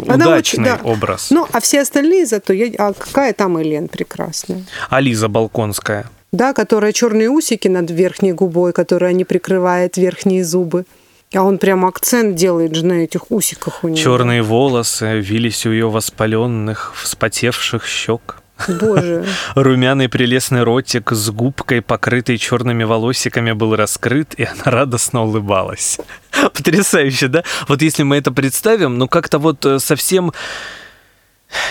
удачный 0.01 0.37
очень, 0.37 0.63
да. 0.63 0.79
образ. 0.83 1.31
Ну, 1.31 1.47
а 1.51 1.59
все 1.61 1.81
остальные 1.81 2.25
зато, 2.25 2.51
я, 2.53 2.71
а 2.77 2.93
какая 2.93 3.33
там 3.33 3.61
Элен 3.61 3.87
прекрасная. 3.87 4.65
А 4.89 4.99
Лиза 4.99 5.29
Балконская. 5.29 6.09
Да, 6.31 6.53
которая 6.53 6.91
черные 6.91 7.29
усики 7.29 7.69
над 7.69 7.89
верхней 7.89 8.33
губой, 8.33 8.73
которая 8.73 9.13
не 9.13 9.23
прикрывает 9.23 9.97
верхние 9.97 10.43
зубы. 10.43 10.85
А 11.33 11.43
он 11.43 11.57
прям 11.57 11.85
акцент 11.85 12.35
делает 12.35 12.75
же 12.75 12.85
на 12.85 12.93
этих 12.93 13.31
усиках 13.31 13.83
у 13.83 13.87
нее. 13.87 14.03
Черные 14.03 14.41
волосы 14.41 15.19
вились 15.19 15.65
у 15.65 15.71
ее 15.71 15.89
воспаленных, 15.89 16.93
вспотевших 16.95 17.85
щек. 17.85 18.38
Боже. 18.67 19.25
Румяный 19.55 20.09
прелестный 20.09 20.63
ротик 20.63 21.11
с 21.11 21.29
губкой, 21.29 21.81
покрытой 21.81 22.37
черными 22.37 22.83
волосиками, 22.83 23.51
был 23.51 23.75
раскрыт, 23.75 24.33
и 24.35 24.43
она 24.43 24.63
радостно 24.65 25.23
улыбалась. 25.23 25.99
Потрясающе, 26.31 27.27
да? 27.27 27.43
Вот 27.67 27.81
если 27.81 28.03
мы 28.03 28.17
это 28.17 28.31
представим, 28.31 28.97
ну 28.97 29.07
как-то 29.07 29.39
вот 29.39 29.65
э, 29.65 29.79
совсем 29.79 30.33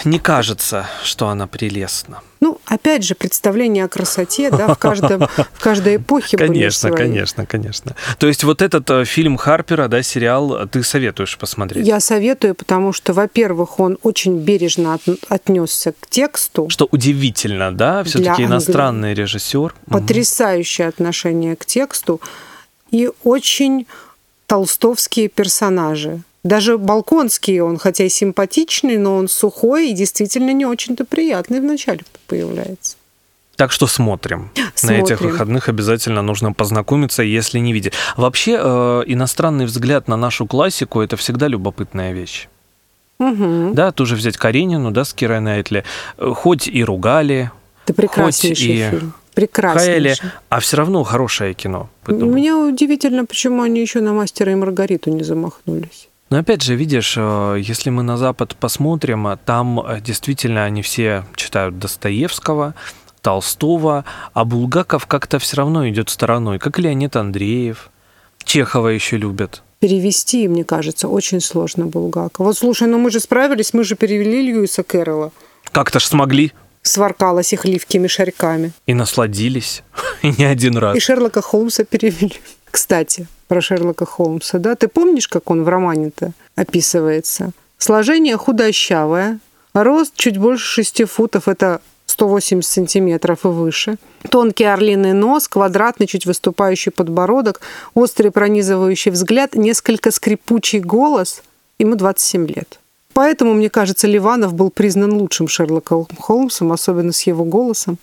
не 0.04 0.18
кажется, 0.18 0.86
что 1.04 1.28
она 1.28 1.46
прелестна. 1.46 2.22
Ну, 2.40 2.60
опять 2.66 3.04
же, 3.04 3.14
представление 3.14 3.84
о 3.84 3.88
красоте, 3.88 4.50
да, 4.50 4.74
в, 4.74 4.78
каждом, 4.78 5.26
в 5.54 5.60
каждой 5.60 5.96
эпохе 5.96 6.36
Конечно, 6.36 6.90
были 6.90 6.98
конечно, 6.98 7.46
конечно. 7.46 7.96
То 8.18 8.28
есть 8.28 8.44
вот 8.44 8.62
этот 8.62 8.88
э, 8.90 9.04
фильм 9.04 9.36
Харпера, 9.36 9.88
да, 9.88 10.02
сериал, 10.02 10.68
ты 10.68 10.82
советуешь 10.82 11.36
посмотреть? 11.36 11.86
Я 11.86 12.00
советую, 12.00 12.54
потому 12.54 12.92
что, 12.92 13.12
во-первых, 13.12 13.80
он 13.80 13.98
очень 14.02 14.38
бережно 14.38 14.94
от, 14.94 15.02
отнесся 15.28 15.92
к 15.92 16.08
тексту. 16.08 16.68
Что 16.68 16.88
удивительно, 16.90 17.72
да, 17.72 18.04
все-таки 18.04 18.44
иностранный 18.44 19.14
режиссер. 19.14 19.74
Потрясающее 19.86 20.88
угу. 20.88 20.94
отношение 20.94 21.56
к 21.56 21.64
тексту 21.64 22.20
и 22.90 23.10
очень 23.24 23.86
толстовские 24.46 25.28
персонажи. 25.28 26.22
Даже 26.48 26.78
Балконский, 26.78 27.60
он 27.60 27.76
хотя 27.76 28.04
и 28.04 28.08
симпатичный, 28.08 28.96
но 28.96 29.16
он 29.16 29.28
сухой 29.28 29.90
и 29.90 29.92
действительно 29.92 30.50
не 30.54 30.64
очень-то 30.64 31.04
приятный 31.04 31.60
вначале 31.60 32.00
появляется. 32.26 32.96
Так 33.56 33.70
что 33.70 33.86
смотрим. 33.86 34.50
смотрим. 34.74 34.98
На 34.98 35.04
этих 35.04 35.20
выходных 35.20 35.68
обязательно 35.68 36.22
нужно 36.22 36.54
познакомиться, 36.54 37.22
если 37.22 37.58
не 37.58 37.74
видели. 37.74 37.92
Вообще, 38.16 38.58
э, 38.58 39.02
иностранный 39.06 39.66
взгляд 39.66 40.08
на 40.08 40.16
нашу 40.16 40.46
классику– 40.46 41.00
это 41.02 41.18
всегда 41.18 41.48
любопытная 41.48 42.12
вещь. 42.12 42.48
Угу. 43.18 43.74
Да, 43.74 43.92
тоже 43.92 44.16
взять 44.16 44.38
Каренину, 44.38 44.90
да, 44.90 45.04
с 45.04 45.12
Кирой 45.12 45.40
Найтли. 45.40 45.84
Хоть 46.16 46.66
и 46.66 46.82
ругали, 46.82 47.50
это 47.84 47.92
прекраснейший 47.92 48.66
хоть 48.66 48.74
и 48.74 48.90
фильм. 48.90 49.12
Прекраснейший. 49.34 49.92
Хаяли, 49.92 50.16
а 50.48 50.60
все 50.60 50.78
равно 50.78 51.04
хорошее 51.04 51.52
кино. 51.52 51.90
Поэтому... 52.04 52.32
Мне 52.32 52.54
удивительно, 52.54 53.26
почему 53.26 53.60
они 53.60 53.82
еще 53.82 54.00
на 54.00 54.14
«Мастера 54.14 54.50
и 54.50 54.54
Маргариту» 54.54 55.10
не 55.10 55.24
замахнулись. 55.24 56.08
Но 56.30 56.38
опять 56.38 56.62
же, 56.62 56.74
видишь, 56.74 57.14
э, 57.16 57.56
если 57.60 57.90
мы 57.90 58.02
на 58.02 58.16
Запад 58.18 58.54
посмотрим, 58.56 59.28
э, 59.28 59.38
там 59.44 59.80
э, 59.80 60.00
действительно 60.00 60.64
они 60.64 60.82
все 60.82 61.24
читают 61.34 61.78
Достоевского, 61.78 62.74
Толстого, 63.22 64.04
а 64.34 64.44
Булгаков 64.44 65.06
как-то 65.06 65.38
все 65.38 65.56
равно 65.56 65.88
идет 65.88 66.10
стороной, 66.10 66.58
как 66.58 66.78
Леонид 66.78 67.16
Андреев. 67.16 67.90
Чехова 68.44 68.88
еще 68.88 69.16
любят. 69.16 69.62
Перевести, 69.80 70.48
мне 70.48 70.64
кажется, 70.64 71.08
очень 71.08 71.40
сложно 71.40 71.86
Булгакова. 71.86 72.48
Вот 72.48 72.58
слушай, 72.58 72.88
ну 72.88 72.98
мы 72.98 73.10
же 73.10 73.20
справились, 73.20 73.72
мы 73.72 73.84
же 73.84 73.96
перевели 73.96 74.42
Льюиса 74.42 74.82
Кэрролла. 74.82 75.32
Как-то 75.72 75.98
ж 75.98 76.04
смогли. 76.04 76.52
Сваркалась 76.82 77.52
их 77.52 77.64
ливкими 77.64 78.06
шарьками. 78.06 78.72
И 78.86 78.94
насладились. 78.94 79.82
И 80.22 80.32
не 80.36 80.44
один 80.44 80.76
раз. 80.76 80.96
И 80.96 81.00
Шерлока 81.00 81.42
Холмса 81.42 81.84
перевели. 81.84 82.40
Кстати, 82.70 83.26
про 83.48 83.60
Шерлока 83.60 84.06
Холмса, 84.06 84.58
да? 84.58 84.76
Ты 84.76 84.88
помнишь, 84.88 85.26
как 85.26 85.50
он 85.50 85.64
в 85.64 85.68
романе-то 85.68 86.32
описывается? 86.54 87.50
Сложение 87.78 88.36
худощавое, 88.36 89.40
рост 89.74 90.12
чуть 90.14 90.38
больше 90.38 90.64
6 90.84 91.04
футов, 91.08 91.48
это 91.48 91.80
180 92.06 92.70
сантиметров 92.70 93.44
и 93.44 93.48
выше. 93.48 93.96
Тонкий 94.30 94.64
орлиный 94.64 95.12
нос, 95.12 95.48
квадратный, 95.48 96.06
чуть 96.06 96.26
выступающий 96.26 96.90
подбородок, 96.90 97.60
острый 97.94 98.30
пронизывающий 98.30 99.10
взгляд, 99.10 99.54
несколько 99.54 100.10
скрипучий 100.10 100.80
голос. 100.80 101.42
Ему 101.78 101.94
27 101.94 102.46
лет. 102.48 102.80
Поэтому, 103.12 103.54
мне 103.54 103.70
кажется, 103.70 104.06
Ливанов 104.06 104.54
был 104.54 104.70
признан 104.70 105.12
лучшим 105.12 105.48
Шерлоком 105.48 106.06
Холмсом, 106.18 106.72
особенно 106.72 107.12
с 107.12 107.22
его 107.22 107.44
голосом. 107.44 107.98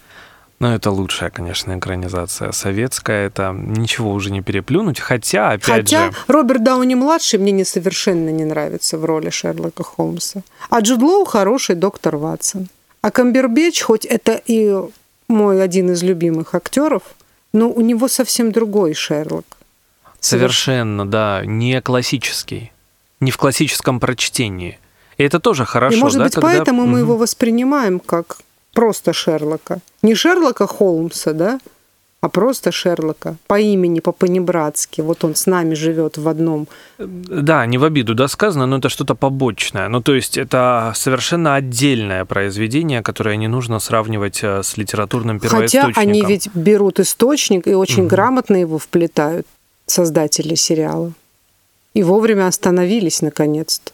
Ну, 0.60 0.70
это 0.74 0.90
лучшая, 0.90 1.30
конечно, 1.30 1.78
экранизация. 1.78 2.52
Советская, 2.54 3.28
это 3.28 3.54
ничего 3.54 4.14
уже 4.14 4.32
не 4.32 4.42
переплюнуть. 4.42 5.00
Хотя, 5.00 5.50
опять 5.50 5.92
Хотя, 5.92 6.12
же... 6.12 6.18
Роберт 6.28 6.64
Дауни-младший 6.64 7.40
мне 7.40 7.52
не 7.52 7.66
совершенно 7.66 8.30
не 8.30 8.46
нравится 8.46 8.98
в 8.98 9.04
роли 9.04 9.30
Шерлока 9.30 9.84
Холмса. 9.84 10.44
А 10.70 10.80
Джуд 10.80 11.02
Лоу 11.02 11.26
хороший 11.26 11.76
доктор 11.76 12.16
Ватсон. 12.16 12.70
А 13.02 13.12
Камбербеч, 13.12 13.82
хоть 13.82 14.06
это 14.06 14.42
и 14.46 14.74
мой 15.28 15.62
один 15.62 15.92
из 15.92 16.04
любимых 16.04 16.56
актеров, 16.56 17.04
но 17.52 17.70
у 17.70 17.82
него 17.82 18.08
совсем 18.08 18.52
другой 18.52 18.94
Шерлок. 18.94 19.46
Совершенно, 20.22 21.06
да, 21.06 21.42
не 21.46 21.82
классический. 21.82 22.72
Не 23.20 23.32
в 23.32 23.38
классическом 23.38 24.00
прочтении. 24.00 24.80
И 25.18 25.24
это 25.24 25.40
тоже 25.40 25.66
хорошо. 25.66 25.98
И, 25.98 26.00
может 26.00 26.18
да, 26.18 26.24
быть, 26.26 26.34
когда... 26.34 26.48
поэтому 26.48 26.86
мы 26.86 27.00
его 27.00 27.18
воспринимаем 27.18 28.00
как 28.00 28.38
просто 28.76 29.14
Шерлока. 29.14 29.80
Не 30.04 30.16
Шерлока 30.16 30.68
Холмса, 30.68 31.34
да, 31.34 31.60
а 32.22 32.30
просто 32.30 32.72
Шерлока 32.72 33.36
по 33.48 33.60
имени, 33.60 34.00
по 34.00 34.12
понебратски. 34.12 35.02
Вот 35.02 35.24
он 35.24 35.36
с 35.36 35.46
нами 35.48 35.76
живет 35.76 36.18
в 36.18 36.28
одном. 36.28 36.68
Да, 36.98 37.66
не 37.68 37.78
в 37.78 37.84
обиду, 37.84 38.16
да, 38.16 38.28
сказано, 38.28 38.66
но 38.66 38.78
это 38.78 38.90
что-то 38.90 39.16
побочное. 39.16 39.90
Ну, 39.90 40.02
то 40.02 40.16
есть 40.16 40.38
это 40.38 40.92
совершенно 40.96 41.56
отдельное 41.56 42.26
произведение, 42.26 43.02
которое 43.02 43.38
не 43.38 43.48
нужно 43.48 43.80
сравнивать 43.80 44.44
э, 44.44 44.64
с 44.64 44.78
литературным 44.78 45.40
первоисточником. 45.40 45.94
Хотя 45.94 46.10
они 46.10 46.26
ведь 46.26 46.50
берут 46.56 47.00
источник 47.00 47.68
и 47.68 47.76
очень 47.76 48.04
угу. 48.04 48.10
грамотно 48.10 48.58
его 48.58 48.78
вплетают, 48.78 49.46
создатели 49.86 50.56
сериала. 50.56 51.12
И 51.94 52.04
вовремя 52.04 52.48
остановились 52.48 53.22
наконец-то. 53.22 53.92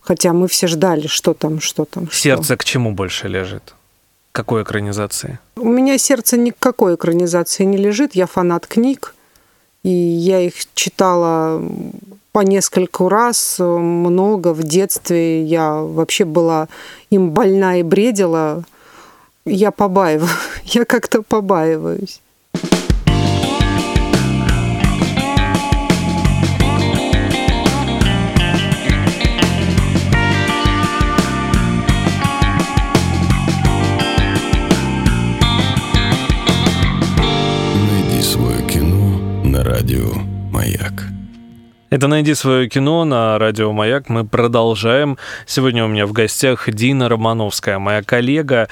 Хотя 0.00 0.32
мы 0.32 0.48
все 0.48 0.66
ждали, 0.66 1.06
что 1.06 1.32
там, 1.32 1.60
что 1.60 1.84
там. 1.84 2.10
Сердце 2.10 2.44
что. 2.44 2.56
к 2.56 2.64
чему 2.64 2.92
больше 2.92 3.28
лежит? 3.28 3.74
Какой 4.32 4.62
экранизации? 4.62 5.38
У 5.56 5.68
меня 5.68 5.98
сердце 5.98 6.38
ни 6.38 6.50
к 6.50 6.58
какой 6.58 6.94
экранизации 6.94 7.64
не 7.64 7.76
лежит. 7.76 8.14
Я 8.14 8.26
фанат 8.26 8.66
книг, 8.66 9.14
и 9.82 9.90
я 9.90 10.40
их 10.40 10.54
читала 10.74 11.62
по 12.32 12.40
нескольку 12.40 13.10
раз, 13.10 13.58
много 13.58 14.54
в 14.54 14.62
детстве. 14.62 15.44
Я 15.44 15.74
вообще 15.74 16.24
была 16.24 16.68
им 17.10 17.30
больна 17.30 17.76
и 17.76 17.82
бредила. 17.82 18.64
Я 19.44 19.70
побаиваюсь. 19.70 20.30
Я 20.64 20.84
как-то 20.86 21.22
побаиваюсь. 21.22 22.22
Радио 39.60 40.14
«Маяк». 40.50 41.04
Это 41.90 42.08
«Найди 42.08 42.34
свое 42.34 42.68
кино» 42.68 43.04
на 43.04 43.38
радио 43.38 43.70
«Маяк». 43.72 44.08
Мы 44.08 44.24
продолжаем. 44.26 45.18
Сегодня 45.46 45.84
у 45.84 45.88
меня 45.88 46.06
в 46.06 46.12
гостях 46.12 46.70
Дина 46.70 47.08
Романовская, 47.08 47.78
моя 47.78 48.02
коллега. 48.02 48.68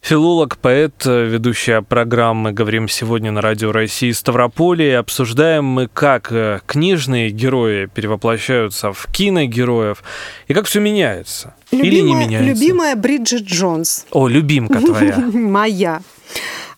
Филолог, 0.00 0.58
поэт, 0.58 1.04
ведущая 1.04 1.82
программы 1.82 2.52
«Говорим 2.52 2.88
сегодня» 2.88 3.30
на 3.30 3.40
Радио 3.40 3.70
России 3.70 4.10
Ставрополе. 4.10 4.98
Обсуждаем 4.98 5.64
мы, 5.64 5.88
как 5.88 6.32
э, 6.32 6.60
книжные 6.66 7.30
герои 7.30 7.86
перевоплощаются 7.86 8.92
в 8.92 9.06
киногероев 9.12 10.02
и 10.48 10.54
как 10.54 10.66
все 10.66 10.80
меняется. 10.80 11.54
Любимая, 11.70 11.90
Или 11.92 12.00
не 12.00 12.14
меняется. 12.14 12.48
Любимая 12.48 12.96
Бриджит 12.96 13.42
Джонс. 13.42 14.06
О, 14.10 14.26
любимка 14.26 14.80
твоя. 14.80 15.16
Моя. 15.32 16.00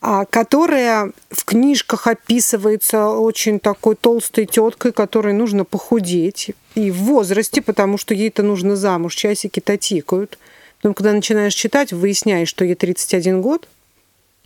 А, 0.05 0.25
которая 0.25 1.13
в 1.31 1.45
книжках 1.45 2.09
описывается 2.09 3.11
очень 3.11 3.61
такой 3.61 3.95
толстой 3.95 4.47
теткой, 4.47 4.91
которой 4.91 5.33
нужно 5.33 5.65
похудеть. 5.65 6.51
И 6.75 6.91
в 6.91 6.97
возрасте, 6.97 7.63
потому 7.63 7.99
что 7.99 8.13
ей-то 8.13 8.43
нужно 8.43 8.75
замуж, 8.75 9.15
часики-то 9.15 9.77
тикают. 9.77 10.41
Но 10.83 10.93
когда 10.93 11.13
начинаешь 11.13 11.55
читать, 11.55 11.93
выясняешь, 11.93 12.49
что 12.49 12.65
ей 12.65 12.75
31 12.75 13.41
год, 13.43 13.69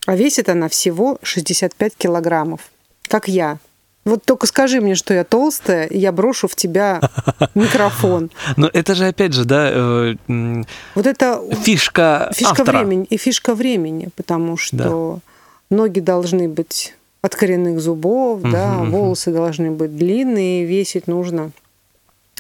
а 0.04 0.14
весит 0.14 0.50
она 0.50 0.68
всего 0.68 1.18
65 1.22 1.96
килограммов, 1.96 2.60
как 3.08 3.26
я. 3.26 3.56
Вот 4.04 4.24
только 4.24 4.46
скажи 4.46 4.82
мне, 4.82 4.94
что 4.94 5.14
я 5.14 5.24
толстая, 5.24 5.86
и 5.86 5.98
я 5.98 6.12
брошу 6.12 6.48
в 6.48 6.54
тебя 6.54 7.00
микрофон. 7.54 8.30
Но 8.58 8.68
это 8.70 8.94
же 8.94 9.06
опять 9.06 9.32
же, 9.32 9.46
да, 9.46 9.70
э, 9.72 10.64
вот 10.94 11.06
это 11.06 11.42
фишка, 11.62 12.30
фишка 12.34 12.52
автора. 12.52 12.78
времени 12.78 13.06
и 13.08 13.16
фишка 13.16 13.54
времени, 13.54 14.10
потому 14.14 14.58
что. 14.58 15.20
Ноги 15.70 16.00
должны 16.00 16.48
быть 16.48 16.94
от 17.22 17.34
коренных 17.34 17.80
зубов, 17.80 18.40
угу, 18.40 18.50
да, 18.50 18.78
угу. 18.78 18.90
волосы 18.90 19.32
должны 19.32 19.70
быть 19.70 19.96
длинные, 19.96 20.64
весить 20.64 21.06
нужно 21.06 21.50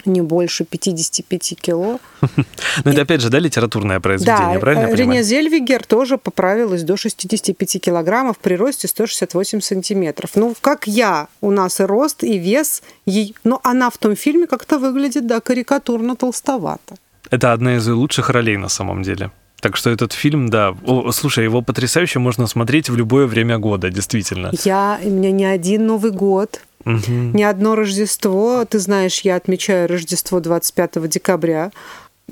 не 0.04 0.20
больше 0.20 0.64
55 0.64 1.54
кило. 1.60 1.98
Ну, 2.84 2.92
это 2.92 3.02
опять 3.02 3.22
же, 3.22 3.30
да, 3.30 3.38
литературное 3.38 4.00
произведение, 4.00 4.54
да, 4.54 4.60
правильно 4.60 4.82
я 4.82 4.88
Рене 4.88 4.96
понимаю? 4.98 5.24
Зельвигер 5.24 5.86
тоже 5.86 6.18
поправилась 6.18 6.82
до 6.82 6.96
65 6.96 7.80
килограммов 7.80 8.36
при 8.36 8.54
росте 8.54 8.86
168 8.86 9.60
сантиметров. 9.60 10.32
Ну, 10.34 10.54
как 10.60 10.86
я, 10.86 11.28
у 11.40 11.50
нас 11.50 11.80
и 11.80 11.84
рост, 11.84 12.22
и 12.22 12.38
вес, 12.38 12.82
ей, 13.06 13.34
но 13.44 13.60
она 13.64 13.88
в 13.88 13.96
том 13.96 14.14
фильме 14.14 14.46
как-то 14.46 14.78
выглядит, 14.78 15.26
да, 15.26 15.40
карикатурно 15.40 16.16
толстовато. 16.16 16.96
Это 17.30 17.54
одна 17.54 17.76
из 17.76 17.88
лучших 17.88 18.28
ролей 18.28 18.58
на 18.58 18.68
самом 18.68 19.02
деле. 19.02 19.30
Так 19.60 19.76
что 19.76 19.90
этот 19.90 20.12
фильм, 20.12 20.48
да, 20.48 20.74
о, 20.84 21.10
слушай, 21.12 21.44
его 21.44 21.62
потрясающе 21.62 22.18
можно 22.18 22.46
смотреть 22.46 22.90
в 22.90 22.96
любое 22.96 23.26
время 23.26 23.58
года, 23.58 23.90
действительно. 23.90 24.52
Я, 24.64 25.00
у 25.02 25.08
меня 25.08 25.30
не 25.30 25.44
один 25.44 25.86
Новый 25.86 26.10
год, 26.10 26.60
Угу. 26.86 27.10
Ни 27.34 27.42
одно 27.42 27.74
Рождество, 27.74 28.64
ты 28.64 28.78
знаешь, 28.78 29.20
я 29.22 29.34
отмечаю 29.34 29.88
Рождество 29.88 30.38
25 30.38 31.08
декабря. 31.08 31.72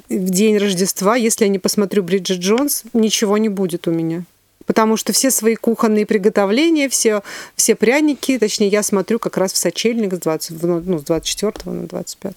В 0.08 0.30
день 0.30 0.58
Рождества, 0.58 1.16
если 1.16 1.44
я 1.44 1.50
не 1.50 1.58
посмотрю 1.58 2.04
Бриджит 2.04 2.38
Джонс, 2.38 2.84
ничего 2.92 3.36
не 3.36 3.48
будет 3.48 3.88
у 3.88 3.90
меня. 3.90 4.22
Потому 4.66 4.96
что 4.96 5.12
все 5.12 5.32
свои 5.32 5.56
кухонные 5.56 6.06
приготовления, 6.06 6.88
все, 6.88 7.22
все 7.56 7.74
пряники, 7.74 8.38
точнее, 8.38 8.68
я 8.68 8.84
смотрю 8.84 9.18
как 9.18 9.36
раз 9.36 9.52
в 9.52 9.56
сочельник 9.56 10.14
с, 10.14 10.18
20, 10.18 10.62
ну, 10.62 10.98
с 10.98 11.02
24 11.02 11.52
на 11.76 11.86
25. 11.86 12.34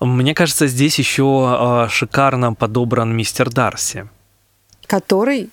Мне 0.00 0.34
кажется, 0.34 0.68
здесь 0.68 0.98
еще 0.98 1.88
шикарно 1.90 2.54
подобран 2.54 3.14
мистер 3.14 3.50
Дарси. 3.50 4.08
Который? 4.86 5.50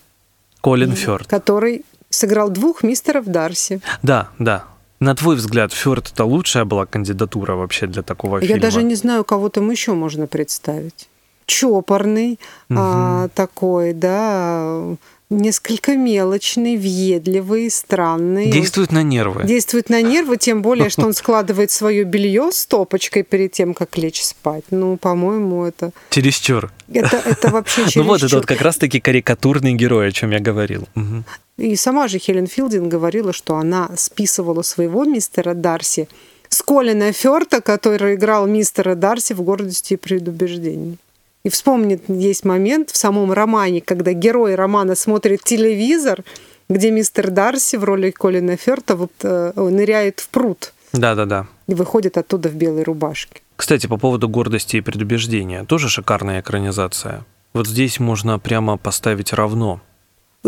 Колин 0.61 0.95
Фёрд. 0.95 1.27
Который 1.27 1.83
сыграл 2.09 2.49
двух 2.49 2.83
мистеров 2.83 3.25
Дарси. 3.25 3.81
Да, 4.01 4.29
да. 4.39 4.65
На 4.99 5.15
твой 5.15 5.35
взгляд, 5.35 5.73
Фёрд 5.73 6.11
это 6.13 6.23
лучшая 6.23 6.63
была 6.63 6.85
кандидатура 6.85 7.55
вообще 7.55 7.87
для 7.87 8.03
такого 8.03 8.37
Я 8.37 8.41
фильма? 8.41 8.55
Я 8.55 8.61
даже 8.61 8.83
не 8.83 8.95
знаю, 8.95 9.23
кого 9.25 9.49
там 9.49 9.69
еще 9.69 9.93
можно 9.93 10.27
представить. 10.27 11.09
Чопорный 11.45 12.39
угу. 12.69 12.79
а, 12.79 13.27
такой, 13.35 13.91
да, 13.91 14.95
несколько 15.33 15.95
мелочный, 15.97 16.77
въедливый, 16.77 17.69
странный. 17.69 18.51
Действует 18.51 18.91
на 18.91 19.03
нервы. 19.03 19.43
Действует 19.43 19.89
на 19.89 20.01
нервы, 20.01 20.37
тем 20.37 20.61
более, 20.61 20.89
что 20.89 21.05
он 21.05 21.13
складывает 21.13 21.71
свое 21.71 22.03
белье 22.03 22.51
с 22.51 22.65
топочкой 22.65 23.23
перед 23.23 23.51
тем, 23.51 23.73
как 23.73 23.97
лечь 23.97 24.23
спать. 24.23 24.63
Ну, 24.71 24.97
по-моему, 24.97 25.65
это... 25.65 25.91
Чересчур. 26.09 26.71
Это, 26.91 27.17
это 27.25 27.49
вообще 27.49 27.81
чересчур. 27.81 28.03
Ну 28.03 28.09
вот, 28.09 28.23
это 28.23 28.35
вот 28.35 28.45
как 28.45 28.61
раз-таки 28.61 28.99
карикатурный 28.99 29.73
герой, 29.73 30.09
о 30.09 30.11
чем 30.11 30.31
я 30.31 30.39
говорил. 30.39 30.87
Угу. 30.95 31.23
И 31.57 31.75
сама 31.75 32.07
же 32.07 32.19
Хелен 32.19 32.47
Филдинг 32.47 32.87
говорила, 32.87 33.33
что 33.33 33.55
она 33.55 33.89
списывала 33.95 34.61
своего 34.63 35.05
мистера 35.05 35.53
Дарси 35.53 36.07
с 36.49 36.61
Колина 36.61 37.11
Фёрта, 37.11 37.61
который 37.61 38.15
играл 38.15 38.47
мистера 38.47 38.95
Дарси 38.95 39.33
в 39.33 39.41
«Гордости 39.41 39.93
и 39.93 39.97
предубеждении». 39.97 40.97
И 41.45 41.49
вспомнит, 41.49 42.03
есть 42.07 42.45
момент 42.45 42.89
в 42.89 42.95
самом 42.95 43.33
романе, 43.33 43.81
когда 43.81 44.13
герой 44.13 44.55
романа 44.55 44.95
смотрит 44.95 45.43
телевизор, 45.43 46.23
где 46.69 46.89
мистер 46.89 47.31
Дарси 47.31 47.75
в 47.75 47.83
роли 47.83 48.11
Колина 48.11 48.55
Фёрта 48.55 48.95
вот, 48.95 49.11
э, 49.23 49.51
ныряет 49.55 50.21
в 50.21 50.29
пруд. 50.29 50.73
Да-да-да. 50.93 51.47
И 51.67 51.73
выходит 51.73 52.17
оттуда 52.17 52.47
в 52.47 52.55
белой 52.55 52.83
рубашке. 52.83 53.41
Кстати, 53.57 53.87
по 53.87 53.97
поводу 53.97 54.29
гордости 54.29 54.77
и 54.77 54.81
предубеждения. 54.81 55.65
Тоже 55.65 55.89
шикарная 55.89 56.39
экранизация. 56.39 57.25
Вот 57.53 57.67
здесь 57.67 57.99
можно 57.99 58.39
прямо 58.39 58.77
поставить 58.77 59.33
равно. 59.33 59.81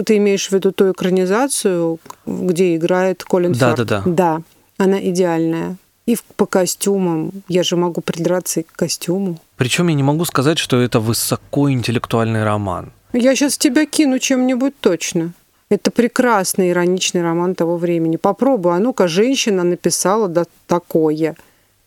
Ты 0.06 0.18
имеешь 0.18 0.48
в 0.48 0.54
виду 0.54 0.72
ту 0.72 0.92
экранизацию, 0.92 2.00
где 2.26 2.76
играет 2.78 3.24
Колин 3.26 3.52
да, 3.52 3.76
Фёрд? 3.76 3.88
Да, 3.88 4.02
да, 4.06 4.12
да. 4.12 4.42
она 4.78 5.00
идеальная. 5.10 5.76
И 6.06 6.18
по 6.36 6.46
костюмам. 6.46 7.32
Я 7.48 7.64
же 7.64 7.76
могу 7.76 8.02
придраться 8.02 8.60
и 8.60 8.64
к 8.64 8.74
костюму. 8.74 9.40
Причем 9.58 9.88
я 9.88 9.96
не 9.96 10.04
могу 10.04 10.26
сказать, 10.26 10.60
что 10.60 10.80
это 10.80 11.00
высокоинтеллектуальный 11.00 12.44
роман. 12.44 12.92
Я 13.14 13.36
сейчас 13.36 13.58
тебя 13.58 13.86
кину 13.86 14.20
чем-нибудь 14.20 14.80
точно. 14.80 15.34
Это 15.70 15.90
прекрасный 15.90 16.70
ироничный 16.70 17.24
роман 17.24 17.56
того 17.56 17.78
времени. 17.78 18.18
Попробуй, 18.18 18.76
а 18.76 18.80
ну-ка, 18.80 19.08
женщина 19.08 19.64
написала 19.64 20.28
да 20.28 20.46
такое. 20.68 21.36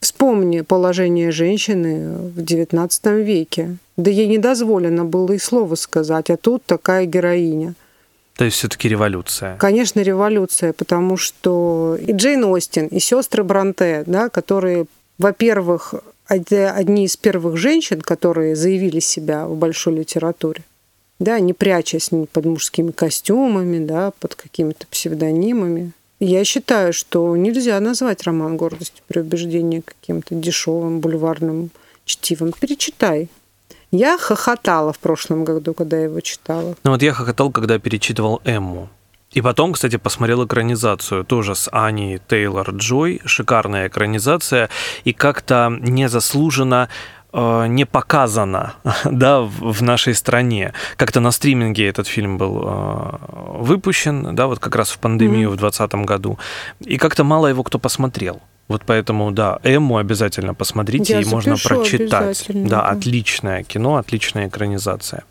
Вспомни 0.01 0.63
положение 0.63 1.31
женщины 1.31 2.17
в 2.19 2.41
XIX 2.41 3.23
веке. 3.23 3.77
Да 3.97 4.11
ей 4.11 4.27
не 4.27 4.39
дозволено 4.39 5.05
было 5.05 5.33
и 5.33 5.39
слова 5.39 5.75
сказать, 5.75 6.31
а 6.31 6.37
тут 6.37 6.65
такая 6.65 7.07
героиня. 7.07 7.75
То 8.39 8.45
есть 8.45 8.57
все-таки 8.59 8.89
революция. 8.89 9.57
Конечно, 9.57 9.99
революция, 9.99 10.73
потому 10.73 11.17
что 11.17 11.99
и 12.01 12.13
Джейн 12.13 12.45
Остин, 12.45 12.87
и 12.87 13.01
сестры 13.01 13.43
Бранте, 13.43 14.05
да, 14.07 14.29
которые, 14.29 14.87
во-первых, 15.19 15.95
одни 16.29 17.05
из 17.05 17.17
первых 17.17 17.57
женщин, 17.57 18.01
которые 18.01 18.55
заявили 18.55 19.01
себя 19.01 19.49
в 19.49 19.57
большой 19.57 19.97
литературе, 19.97 20.63
да, 21.19 21.41
не 21.41 21.53
прячась 21.53 22.11
под 22.33 22.45
мужскими 22.45 22.93
костюмами, 22.93 23.85
да, 23.85 24.13
под 24.21 24.37
какими-то 24.37 24.87
псевдонимами. 24.87 25.91
Я 26.21 26.45
считаю, 26.45 26.93
что 26.93 27.37
нельзя 27.37 27.81
назвать 27.81 28.23
роман 28.23 28.57
«Гордость 28.57 28.99
и 28.99 29.13
преубеждение» 29.13 29.83
каким-то 29.83 30.37
дешевым 30.37 31.01
бульварным 31.01 31.71
чтивом. 32.05 32.53
Перечитай. 32.53 33.31
Я 33.91 34.19
хохотала 34.19 34.93
в 34.93 34.99
прошлом 34.99 35.45
году, 35.45 35.73
когда 35.75 35.97
я 35.97 36.05
его 36.05 36.21
читала. 36.21 36.75
Ну 36.85 36.91
вот 36.91 37.03
я 37.03 37.13
хохотал, 37.13 37.51
когда 37.51 37.79
перечитывал 37.79 38.41
Эмму. 38.45 38.89
И 39.33 39.43
потом, 39.43 39.73
кстати, 39.73 39.97
посмотрел 39.97 40.45
экранизацию 40.47 41.25
тоже 41.25 41.55
с 41.55 41.69
Аней 41.73 42.21
Тейлор 42.29 42.71
Джой. 42.71 43.21
Шикарная 43.25 43.89
экранизация. 43.89 44.69
И 45.05 45.13
как-то 45.13 45.71
незаслуженно 45.81 46.89
э, 47.33 47.67
не 47.69 47.85
показано 47.85 48.75
да, 49.05 49.41
в 49.41 49.83
нашей 49.83 50.15
стране. 50.15 50.73
Как-то 50.97 51.21
на 51.21 51.31
стриминге 51.31 51.89
этот 51.89 52.07
фильм 52.07 52.39
был 52.39 52.63
э, 52.65 53.17
выпущен, 53.59 54.35
да, 54.35 54.47
вот 54.47 54.59
как 54.59 54.77
раз 54.77 54.91
в 54.91 54.99
пандемию 54.99 55.51
mm-hmm. 55.51 55.55
в 55.55 55.57
2020 55.57 55.95
году. 56.07 56.39
И 56.81 56.97
как-то 56.99 57.25
мало 57.25 57.47
его 57.49 57.63
кто 57.63 57.79
посмотрел. 57.79 58.41
Вот 58.69 58.83
поэтому, 58.85 59.31
да, 59.31 59.59
Эмму 59.63 59.97
обязательно 59.97 60.55
посмотрите, 60.55 61.15
Я 61.15 61.21
и 61.23 61.25
можно 61.25 61.57
прочитать. 61.57 62.45
Да, 62.49 62.69
да, 62.69 62.89
отличное 62.89 63.65
кино, 63.65 63.97
отличная 63.97 64.49
экранизация. 64.49 65.25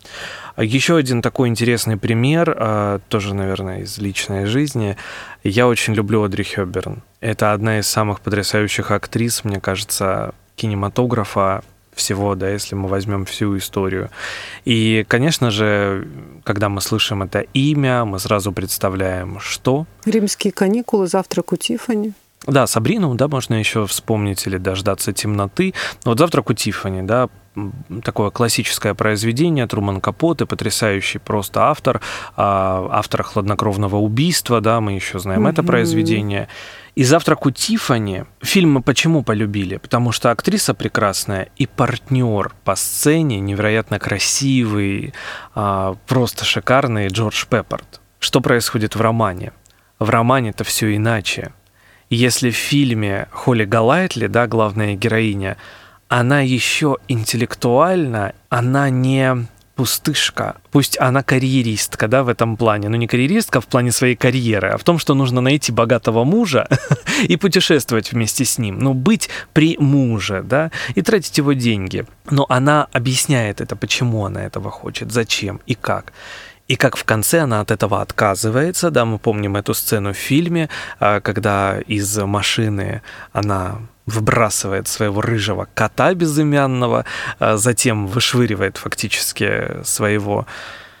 Еще 0.56 0.96
один 0.96 1.22
такой 1.22 1.48
интересный 1.48 1.96
пример, 1.96 2.56
а, 2.58 2.98
тоже, 3.08 3.34
наверное, 3.34 3.82
из 3.82 3.96
личной 3.98 4.46
жизни. 4.46 4.96
Я 5.44 5.68
очень 5.68 5.94
люблю 5.94 6.24
Одри 6.24 6.42
Хёберн. 6.42 7.02
Это 7.20 7.52
одна 7.52 7.78
из 7.78 7.86
самых 7.86 8.20
потрясающих 8.20 8.90
актрис, 8.90 9.44
мне 9.44 9.60
кажется, 9.60 10.34
кинематографа 10.56 11.62
всего, 11.94 12.34
да, 12.34 12.48
если 12.48 12.74
мы 12.74 12.88
возьмем 12.88 13.24
всю 13.24 13.56
историю. 13.56 14.10
И, 14.64 15.04
конечно 15.08 15.50
же, 15.50 16.08
когда 16.44 16.68
мы 16.68 16.80
слышим 16.80 17.22
это 17.22 17.40
имя, 17.54 18.04
мы 18.04 18.18
сразу 18.18 18.52
представляем, 18.52 19.38
что... 19.40 19.86
Римские 20.06 20.52
каникулы, 20.52 21.06
завтрак 21.06 21.52
у 21.52 21.56
Тиффани. 21.56 22.14
Да, 22.48 22.66
Сабрину, 22.66 23.14
да, 23.14 23.28
можно 23.28 23.54
еще 23.54 23.86
вспомнить 23.86 24.46
или 24.46 24.56
дождаться 24.56 25.12
темноты. 25.12 25.74
Вот 26.04 26.18
«Завтрак 26.18 26.48
у 26.48 26.54
Тиффани», 26.54 27.02
да, 27.02 27.28
такое 28.02 28.30
классическое 28.30 28.94
произведение, 28.94 29.66
Труман 29.66 30.00
Капоте, 30.00 30.46
потрясающий 30.46 31.18
просто 31.18 31.64
автор, 31.64 32.00
автор 32.36 33.22
«Хладнокровного 33.22 33.96
убийства», 33.96 34.60
да, 34.62 34.80
мы 34.80 34.92
еще 34.92 35.18
знаем 35.18 35.46
mm-hmm. 35.46 35.50
это 35.50 35.62
произведение. 35.62 36.48
И 36.94 37.04
«Завтрак 37.04 37.44
у 37.44 37.50
Тиффани» 37.50 38.24
фильм 38.40 38.72
мы 38.72 38.82
почему 38.82 39.22
полюбили? 39.22 39.76
Потому 39.76 40.10
что 40.10 40.30
актриса 40.30 40.72
прекрасная 40.72 41.48
и 41.56 41.66
партнер 41.66 42.52
по 42.64 42.76
сцене 42.76 43.40
невероятно 43.40 43.98
красивый, 43.98 45.12
а, 45.54 45.96
просто 46.06 46.44
шикарный 46.44 47.08
Джордж 47.08 47.44
Пеппорт. 47.48 48.00
Что 48.18 48.40
происходит 48.40 48.96
в 48.96 49.00
романе? 49.00 49.52
В 49.98 50.10
романе 50.10 50.50
это 50.50 50.64
все 50.64 50.94
иначе. 50.96 51.52
Если 52.10 52.50
в 52.50 52.56
фильме 52.56 53.28
Холли 53.30 53.64
Галайтли, 53.64 54.28
да, 54.28 54.46
главная 54.46 54.94
героиня, 54.94 55.56
она 56.08 56.40
еще 56.40 56.96
интеллектуальна, 57.06 58.32
она 58.48 58.88
не 58.88 59.46
пустышка. 59.78 60.56
Пусть 60.72 60.98
она 60.98 61.22
карьеристка, 61.22 62.08
да, 62.08 62.24
в 62.24 62.28
этом 62.28 62.56
плане. 62.56 62.88
Но 62.88 62.96
не 62.96 63.06
карьеристка 63.06 63.60
в 63.60 63.68
плане 63.68 63.92
своей 63.92 64.16
карьеры, 64.16 64.70
а 64.70 64.76
в 64.76 64.82
том, 64.82 64.98
что 64.98 65.14
нужно 65.14 65.40
найти 65.40 65.70
богатого 65.70 66.24
мужа 66.24 66.66
и 67.22 67.36
путешествовать 67.36 68.10
вместе 68.10 68.44
с 68.44 68.58
ним. 68.58 68.80
Ну, 68.80 68.92
быть 68.92 69.28
при 69.52 69.76
муже, 69.78 70.42
да, 70.42 70.72
и 70.96 71.02
тратить 71.02 71.38
его 71.38 71.52
деньги. 71.52 72.06
Но 72.28 72.44
она 72.48 72.88
объясняет 72.90 73.60
это, 73.60 73.76
почему 73.76 74.24
она 74.24 74.42
этого 74.44 74.68
хочет, 74.70 75.12
зачем 75.12 75.60
и 75.66 75.74
как. 75.74 76.12
И 76.68 76.76
как 76.76 76.96
в 76.96 77.04
конце 77.04 77.40
она 77.40 77.60
от 77.60 77.70
этого 77.70 78.02
отказывается, 78.02 78.90
да, 78.90 79.06
мы 79.06 79.18
помним 79.18 79.56
эту 79.56 79.72
сцену 79.72 80.12
в 80.12 80.16
фильме, 80.16 80.68
а, 81.00 81.20
когда 81.20 81.80
из 81.80 82.16
машины 82.18 83.02
она 83.32 83.78
выбрасывает 84.04 84.86
своего 84.86 85.22
рыжего 85.22 85.66
кота 85.74 86.14
безымянного, 86.14 87.06
а 87.38 87.56
затем 87.56 88.06
вышвыривает 88.06 88.76
фактически 88.76 89.82
своего 89.82 90.46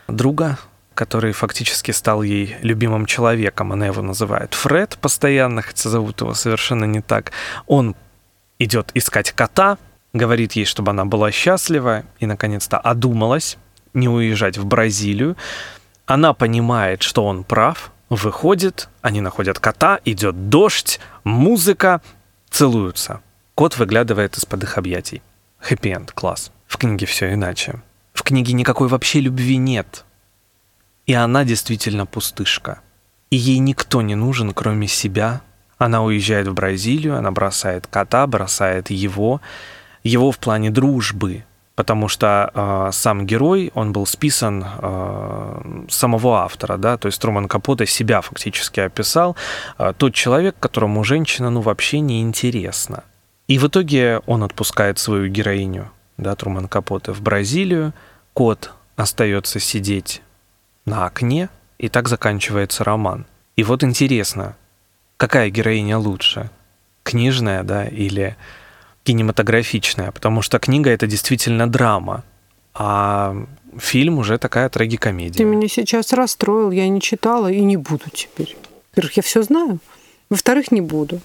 друга, 0.08 0.58
который 0.94 1.32
фактически 1.32 1.90
стал 1.90 2.22
ей 2.22 2.56
любимым 2.62 3.04
человеком. 3.06 3.72
Она 3.72 3.86
его 3.86 4.02
называет 4.02 4.54
Фред 4.54 4.98
постоянно, 5.00 5.62
хотя 5.62 5.90
зовут 5.90 6.22
его 6.22 6.34
совершенно 6.34 6.86
не 6.86 7.02
так. 7.02 7.32
Он 7.66 7.94
идет 8.58 8.90
искать 8.94 9.32
кота, 9.32 9.78
говорит 10.14 10.52
ей, 10.52 10.64
чтобы 10.64 10.90
она 10.90 11.04
была 11.04 11.30
счастлива 11.30 12.04
и, 12.20 12.26
наконец-то, 12.26 12.78
одумалась 12.78 13.58
не 13.94 14.08
уезжать 14.08 14.58
в 14.58 14.64
Бразилию. 14.64 15.36
Она 16.06 16.32
понимает, 16.32 17.02
что 17.02 17.24
он 17.24 17.44
прав, 17.44 17.92
выходит, 18.08 18.88
они 19.02 19.20
находят 19.20 19.58
кота, 19.58 20.00
идет 20.04 20.48
дождь, 20.48 21.00
музыка, 21.24 22.00
целуются. 22.50 23.20
Кот 23.54 23.76
выглядывает 23.76 24.36
из-под 24.36 24.62
их 24.62 24.78
объятий. 24.78 25.22
Хэппи-энд, 25.60 26.12
класс. 26.12 26.52
В 26.66 26.76
книге 26.76 27.06
все 27.06 27.32
иначе. 27.32 27.82
В 28.12 28.22
книге 28.22 28.52
никакой 28.52 28.88
вообще 28.88 29.20
любви 29.20 29.56
нет. 29.56 30.04
И 31.06 31.14
она 31.14 31.44
действительно 31.44 32.06
пустышка. 32.06 32.80
И 33.30 33.36
ей 33.36 33.58
никто 33.58 34.02
не 34.02 34.14
нужен, 34.14 34.52
кроме 34.52 34.86
себя. 34.88 35.42
Она 35.78 36.02
уезжает 36.02 36.48
в 36.48 36.54
Бразилию, 36.54 37.16
она 37.16 37.30
бросает 37.30 37.86
кота, 37.86 38.26
бросает 38.26 38.90
его. 38.90 39.40
Его 40.02 40.30
в 40.30 40.38
плане 40.38 40.70
дружбы, 40.70 41.44
потому 41.78 42.08
что 42.08 42.50
э, 42.52 42.90
сам 42.92 43.24
герой, 43.24 43.70
он 43.72 43.92
был 43.92 44.04
списан 44.04 44.66
э, 44.66 45.84
самого 45.88 46.38
автора, 46.38 46.76
да, 46.76 46.96
то 46.96 47.06
есть 47.06 47.20
Труман 47.20 47.46
Капоте 47.46 47.86
себя 47.86 48.20
фактически 48.20 48.80
описал, 48.80 49.36
э, 49.78 49.92
тот 49.96 50.12
человек, 50.12 50.56
которому 50.58 51.04
женщина, 51.04 51.50
ну, 51.50 51.60
вообще 51.60 52.00
не 52.00 52.20
интересна. 52.20 53.04
И 53.46 53.58
в 53.58 53.68
итоге 53.68 54.20
он 54.26 54.42
отпускает 54.42 54.98
свою 54.98 55.28
героиню, 55.28 55.88
да, 56.16 56.34
Труман 56.34 56.66
Капоте, 56.66 57.12
в 57.12 57.22
Бразилию, 57.22 57.92
кот 58.34 58.72
остается 58.96 59.60
сидеть 59.60 60.20
на 60.84 61.06
окне, 61.06 61.48
и 61.78 61.88
так 61.88 62.08
заканчивается 62.08 62.82
роман. 62.82 63.24
И 63.54 63.62
вот 63.62 63.84
интересно, 63.84 64.56
какая 65.16 65.48
героиня 65.48 65.96
лучше? 65.96 66.50
Книжная, 67.04 67.62
да, 67.62 67.86
или 67.86 68.36
кинематографичная, 69.08 70.12
потому 70.12 70.42
что 70.42 70.58
книга 70.58 70.90
это 70.90 71.06
действительно 71.06 71.66
драма, 71.66 72.24
а 72.74 73.34
фильм 73.78 74.18
уже 74.18 74.36
такая 74.36 74.68
трагикомедия. 74.68 75.38
Ты 75.38 75.44
меня 75.44 75.66
сейчас 75.66 76.12
расстроил, 76.12 76.70
я 76.70 76.86
не 76.88 77.00
читала 77.00 77.50
и 77.50 77.60
не 77.62 77.78
буду 77.78 78.04
теперь. 78.12 78.54
Во-первых, 78.90 79.16
я 79.16 79.22
все 79.22 79.42
знаю, 79.42 79.78
во-вторых, 80.28 80.72
не 80.72 80.82
буду. 80.82 81.20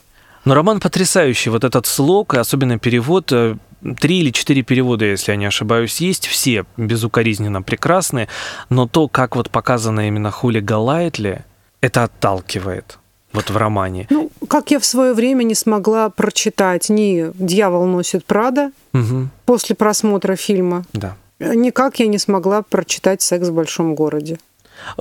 Но 0.45 0.53
роман 0.53 0.79
потрясающий, 0.79 1.49
вот 1.49 1.65
этот 1.65 1.85
слог, 1.85 2.35
и 2.35 2.37
особенно 2.37 2.79
перевод, 2.79 3.33
э, 3.33 3.57
три 3.99 4.19
или 4.19 4.31
четыре 4.31 4.61
перевода, 4.61 5.03
если 5.03 5.33
я 5.33 5.37
не 5.37 5.45
ошибаюсь, 5.45 5.99
есть, 5.99 6.25
все 6.27 6.63
безукоризненно 6.77 7.61
прекрасные, 7.61 8.29
но 8.69 8.87
то, 8.87 9.09
как 9.09 9.35
вот 9.35 9.49
показано 9.49 10.07
именно 10.07 10.31
Хули 10.31 10.61
Галайтли, 10.61 11.43
это 11.81 12.03
отталкивает 12.03 12.97
вот 13.33 13.49
в 13.49 13.57
романе. 13.57 14.07
Ну, 14.09 14.31
как 14.47 14.71
я 14.71 14.79
в 14.79 14.85
свое 14.85 15.13
время 15.13 15.43
не 15.43 15.55
смогла 15.55 16.09
прочитать 16.09 16.89
ни 16.89 17.31
«Дьявол 17.33 17.85
носит 17.85 18.25
Прада» 18.25 18.71
угу. 18.93 19.27
после 19.45 19.75
просмотра 19.75 20.35
фильма, 20.35 20.83
да. 20.93 21.15
никак 21.39 21.99
я 21.99 22.07
не 22.07 22.19
смогла 22.19 22.61
прочитать 22.61 23.21
«Секс 23.21 23.47
в 23.47 23.53
большом 23.53 23.95
городе». 23.95 24.37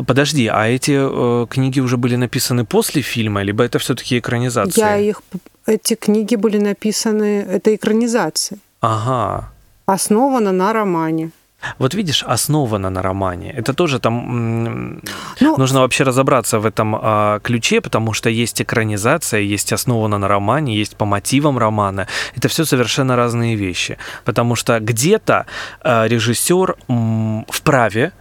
Подожди, 0.06 0.46
а 0.46 0.66
эти 0.66 0.92
э, 0.92 1.46
книги 1.46 1.80
уже 1.80 1.96
были 1.96 2.16
написаны 2.16 2.64
после 2.64 3.02
фильма, 3.02 3.42
либо 3.42 3.64
это 3.64 3.78
все-таки 3.78 4.18
экранизация? 4.18 4.86
Я 4.86 4.96
их, 4.96 5.22
эти 5.66 5.94
книги 5.94 6.36
были 6.36 6.58
написаны, 6.58 7.46
это 7.48 7.74
экранизация. 7.74 8.58
Ага. 8.80 9.50
Основана 9.86 10.52
на 10.52 10.72
романе. 10.72 11.30
Вот 11.78 11.94
видишь, 11.94 12.24
основано 12.24 12.90
на 12.90 13.02
романе. 13.02 13.52
Это 13.52 13.72
тоже 13.72 13.98
там 13.98 15.00
ну, 15.42 15.56
нужно 15.56 15.80
вообще 15.80 16.04
разобраться 16.04 16.58
в 16.58 16.66
этом 16.66 16.96
э, 16.96 17.40
ключе, 17.42 17.80
потому 17.80 18.12
что 18.12 18.30
есть 18.30 18.62
экранизация, 18.62 19.40
есть 19.40 19.72
основано 19.72 20.18
на 20.18 20.28
романе, 20.28 20.76
есть 20.76 20.96
по 20.96 21.04
мотивам 21.04 21.58
романа. 21.58 22.06
Это 22.36 22.48
все 22.48 22.64
совершенно 22.64 23.16
разные 23.16 23.56
вещи, 23.56 23.98
потому 24.24 24.54
что 24.54 24.78
где-то 24.80 25.46
э, 25.82 26.08
режиссер 26.08 26.76
м, 26.88 27.44
вправе 27.48 28.12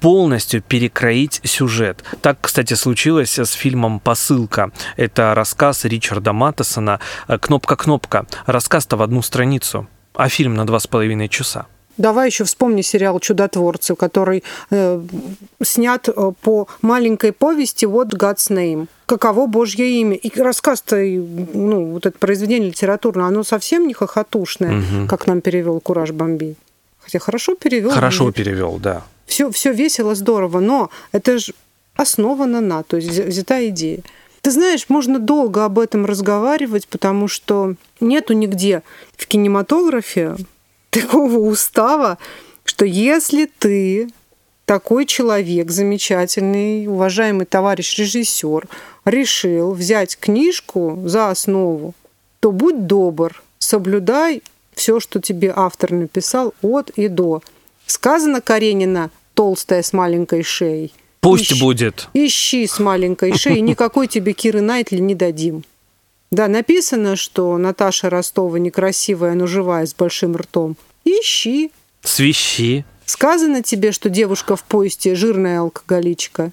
полностью 0.00 0.62
перекроить 0.62 1.40
сюжет. 1.44 2.04
Так, 2.20 2.38
кстати, 2.40 2.74
случилось 2.74 3.38
с 3.38 3.52
фильмом 3.52 4.00
«Посылка». 4.00 4.70
Это 4.96 5.34
рассказ 5.34 5.84
Ричарда 5.84 6.32
Маттесона 6.32 7.00
«Кнопка-кнопка». 7.28 8.26
Рассказ-то 8.46 8.96
в 8.96 9.02
одну 9.02 9.22
страницу, 9.22 9.88
а 10.14 10.28
фильм 10.28 10.54
на 10.54 10.66
два 10.66 10.78
с 10.80 10.86
половиной 10.86 11.28
часа. 11.28 11.66
Давай 11.98 12.28
еще 12.28 12.44
вспомни 12.44 12.82
сериал 12.82 13.20
«Чудотворцы», 13.20 13.94
который 13.94 14.44
э, 14.70 15.02
снят 15.62 16.08
э, 16.08 16.32
по 16.42 16.68
маленькой 16.82 17.32
повести 17.32 17.86
«What 17.86 18.10
God's 18.10 18.50
Name». 18.50 18.86
Каково 19.06 19.46
Божье 19.46 19.88
имя? 20.00 20.16
И 20.16 20.40
рассказ-то, 20.40 20.96
ну, 20.96 21.92
вот 21.92 22.06
это 22.06 22.18
произведение 22.18 22.70
литературное, 22.70 23.26
оно 23.26 23.44
совсем 23.44 23.86
не 23.86 23.94
хохотушное, 23.94 24.78
угу. 24.78 25.08
как 25.08 25.26
нам 25.26 25.40
перевел 25.40 25.80
Кураж 25.80 26.10
Бомби. 26.10 26.56
Хотя 27.00 27.18
хорошо 27.18 27.54
перевел. 27.54 27.90
Хорошо 27.90 28.32
перевел, 28.32 28.78
да. 28.78 29.04
Все, 29.26 29.50
все 29.50 29.72
весело, 29.72 30.14
здорово, 30.14 30.60
но 30.60 30.90
это 31.12 31.38
же 31.38 31.54
основано 31.94 32.60
на, 32.60 32.82
то 32.82 32.96
есть 32.96 33.08
взята 33.08 33.66
идея. 33.68 34.00
Ты 34.42 34.50
знаешь, 34.50 34.86
можно 34.88 35.18
долго 35.18 35.64
об 35.64 35.78
этом 35.78 36.06
разговаривать, 36.06 36.86
потому 36.86 37.26
что 37.26 37.74
нету 38.00 38.32
нигде 38.32 38.82
в 39.16 39.26
кинематографе 39.26 40.36
такого 41.00 41.38
устава, 41.38 42.18
что 42.64 42.84
если 42.84 43.50
ты 43.58 44.08
такой 44.64 45.06
человек 45.06 45.70
замечательный, 45.70 46.86
уважаемый 46.86 47.46
товарищ 47.46 47.98
режиссер, 47.98 48.66
решил 49.04 49.72
взять 49.72 50.16
книжку 50.18 51.02
за 51.04 51.30
основу, 51.30 51.94
то 52.40 52.50
будь 52.50 52.86
добр, 52.86 53.42
соблюдай 53.58 54.42
все, 54.74 55.00
что 55.00 55.20
тебе 55.20 55.52
автор 55.54 55.92
написал 55.92 56.54
от 56.62 56.90
и 56.90 57.08
до. 57.08 57.42
Сказано 57.86 58.40
Каренина 58.40 59.10
толстая 59.34 59.82
с 59.82 59.92
маленькой 59.92 60.42
шеей. 60.42 60.92
Пусть 61.20 61.52
Ищ, 61.52 61.60
будет. 61.60 62.08
Ищи 62.14 62.66
с 62.66 62.78
маленькой 62.78 63.36
шеей, 63.36 63.60
никакой 63.72 64.06
тебе 64.06 64.32
Киры 64.32 64.60
Найтли 64.60 64.98
не 64.98 65.14
дадим. 65.14 65.64
Да, 66.30 66.48
написано, 66.48 67.16
что 67.16 67.56
Наташа 67.56 68.10
Ростова 68.10 68.58
некрасивая, 68.58 69.34
но 69.34 69.46
живая, 69.46 69.86
с 69.86 69.94
большим 69.94 70.36
ртом. 70.36 70.76
Ищи. 71.06 71.70
Свищи. 72.02 72.84
Сказано 73.06 73.62
тебе, 73.62 73.92
что 73.92 74.10
девушка 74.10 74.56
в 74.56 74.64
поезде 74.64 75.14
жирная 75.14 75.60
алкоголичка. 75.60 76.50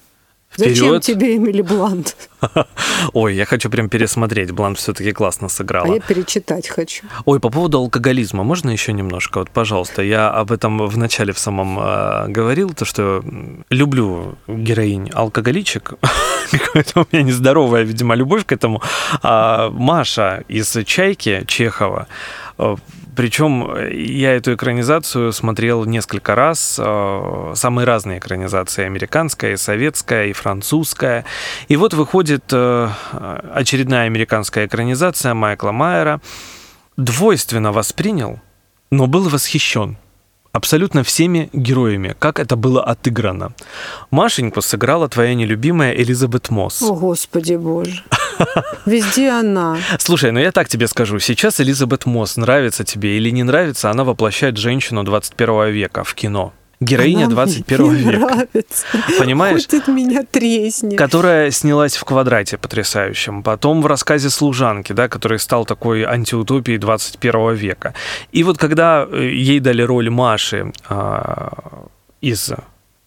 Вперед. 0.48 0.76
Зачем 0.76 1.00
тебе 1.00 1.36
Эмили 1.36 1.62
Блант? 1.62 2.16
Ой, 3.12 3.34
я 3.34 3.44
хочу 3.44 3.68
прям 3.68 3.88
пересмотреть. 3.88 4.52
Блант 4.52 4.78
все-таки 4.78 5.10
классно 5.10 5.48
сыграла. 5.48 5.90
А 5.90 5.94
я 5.94 6.00
перечитать 6.00 6.68
хочу. 6.68 7.04
Ой, 7.24 7.40
по 7.40 7.50
поводу 7.50 7.78
алкоголизма, 7.78 8.44
можно 8.44 8.70
еще 8.70 8.92
немножко? 8.92 9.38
Вот, 9.38 9.50
пожалуйста, 9.50 10.02
я 10.02 10.30
об 10.30 10.52
этом 10.52 10.86
в 10.86 10.96
начале 10.96 11.32
в 11.32 11.40
самом 11.40 11.80
э, 11.80 12.28
говорил, 12.28 12.72
то, 12.72 12.84
что 12.84 13.24
люблю 13.68 14.38
героинь 14.46 15.10
алкоголичек. 15.12 15.94
Какая-то 16.52 17.00
у 17.00 17.06
меня 17.10 17.24
нездоровая, 17.24 17.82
видимо, 17.82 18.14
любовь 18.14 18.46
к 18.46 18.52
этому. 18.52 18.80
А 19.22 19.70
Маша 19.70 20.44
из 20.46 20.72
«Чайки» 20.86 21.42
Чехова, 21.48 22.06
Причем 23.16 23.76
я 23.90 24.34
эту 24.34 24.54
экранизацию 24.54 25.32
смотрел 25.32 25.84
несколько 25.84 26.34
раз, 26.34 26.76
э, 26.78 27.52
самые 27.54 27.86
разные 27.86 28.18
экранизации, 28.18 28.84
американская, 28.84 29.52
и 29.52 29.56
советская, 29.56 30.26
и 30.26 30.32
французская. 30.32 31.24
И 31.68 31.76
вот 31.76 31.94
выходит 31.94 32.44
э, 32.52 32.88
очередная 33.52 34.06
американская 34.06 34.66
экранизация 34.66 35.34
Майкла 35.34 35.72
Майера. 35.72 36.20
Двойственно 36.96 37.72
воспринял, 37.72 38.40
но 38.90 39.06
был 39.06 39.28
восхищен 39.28 39.96
абсолютно 40.54 41.02
всеми 41.02 41.50
героями, 41.52 42.14
как 42.18 42.38
это 42.38 42.54
было 42.54 42.82
отыграно. 42.82 43.52
Машеньку 44.12 44.62
сыграла 44.62 45.08
твоя 45.08 45.34
нелюбимая 45.34 45.92
Элизабет 45.92 46.50
Мосс. 46.50 46.80
О, 46.80 46.94
Господи 46.94 47.56
Боже. 47.56 48.04
Везде 48.86 49.30
она. 49.30 49.78
Слушай, 49.98 50.30
ну 50.32 50.40
я 50.40 50.52
так 50.52 50.68
тебе 50.68 50.88
скажу. 50.88 51.18
Сейчас 51.18 51.60
Элизабет 51.60 52.06
Мосс 52.06 52.36
нравится 52.36 52.84
тебе 52.84 53.16
или 53.16 53.30
не 53.30 53.42
нравится, 53.42 53.90
она 53.90 54.04
воплощает 54.04 54.56
женщину 54.56 55.04
21 55.04 55.70
века 55.70 56.04
в 56.04 56.14
кино 56.14 56.52
героиня 56.80 57.26
Она 57.26 57.34
21 57.34 57.86
мне 57.86 58.02
века. 58.02 58.18
Нравится. 58.18 58.86
Понимаешь? 59.18 59.66
Хоть 59.70 59.88
меня 59.88 60.24
треснет. 60.24 60.98
Которая 60.98 61.50
снялась 61.50 61.96
в 61.96 62.04
квадрате 62.04 62.58
потрясающем. 62.58 63.42
Потом 63.42 63.82
в 63.82 63.86
рассказе 63.86 64.30
служанки, 64.30 64.92
да, 64.92 65.08
который 65.08 65.38
стал 65.38 65.64
такой 65.64 66.04
антиутопией 66.04 66.78
21 66.78 67.54
века. 67.54 67.94
И 68.32 68.42
вот 68.42 68.58
когда 68.58 69.06
э, 69.10 69.30
ей 69.30 69.60
дали 69.60 69.82
роль 69.82 70.10
Маши 70.10 70.72
э, 70.88 71.48
из 72.20 72.52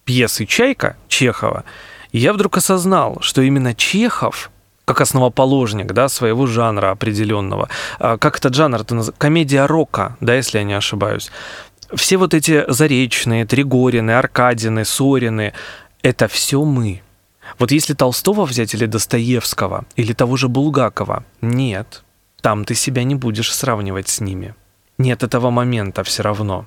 пьесы 0.04 0.46
Чайка 0.46 0.96
Чехова, 1.08 1.64
я 2.12 2.32
вдруг 2.32 2.56
осознал, 2.56 3.18
что 3.20 3.42
именно 3.42 3.74
Чехов 3.74 4.50
как 4.88 5.00
основоположник 5.00 5.92
да, 5.92 6.08
своего 6.08 6.46
жанра 6.46 6.90
определенного. 6.90 7.68
А, 7.98 8.16
как 8.18 8.38
этот 8.38 8.54
жанр? 8.54 8.80
Это 8.80 9.12
комедия 9.18 9.66
рока, 9.66 10.16
да, 10.20 10.34
если 10.34 10.58
я 10.58 10.64
не 10.64 10.74
ошибаюсь 10.74 11.30
все 11.94 12.16
вот 12.16 12.34
эти 12.34 12.64
Заречные, 12.70 13.46
Тригорины, 13.46 14.12
Аркадины, 14.12 14.84
Сорины— 14.84 15.52
это 16.02 16.28
все 16.28 16.62
мы. 16.64 17.02
Вот 17.58 17.72
если 17.72 17.94
Толстого 17.94 18.44
взять 18.44 18.74
или 18.74 18.86
Достоевского, 18.86 19.86
или 19.96 20.12
того 20.12 20.36
же 20.36 20.48
Булгакова, 20.48 21.24
нет, 21.40 22.04
там 22.40 22.64
ты 22.64 22.74
себя 22.74 23.04
не 23.04 23.14
будешь 23.14 23.54
сравнивать 23.54 24.08
с 24.08 24.20
ними. 24.20 24.54
Нет 24.98 25.22
этого 25.22 25.50
момента 25.50 26.04
все 26.04 26.22
равно. 26.22 26.66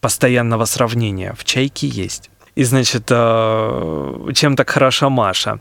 Постоянного 0.00 0.66
сравнения 0.66 1.34
в 1.36 1.44
«Чайке» 1.44 1.88
есть. 1.88 2.30
И, 2.54 2.64
значит, 2.64 3.04
э, 3.10 4.32
чем 4.34 4.56
так 4.56 4.70
хороша 4.70 5.08
Маша? 5.08 5.58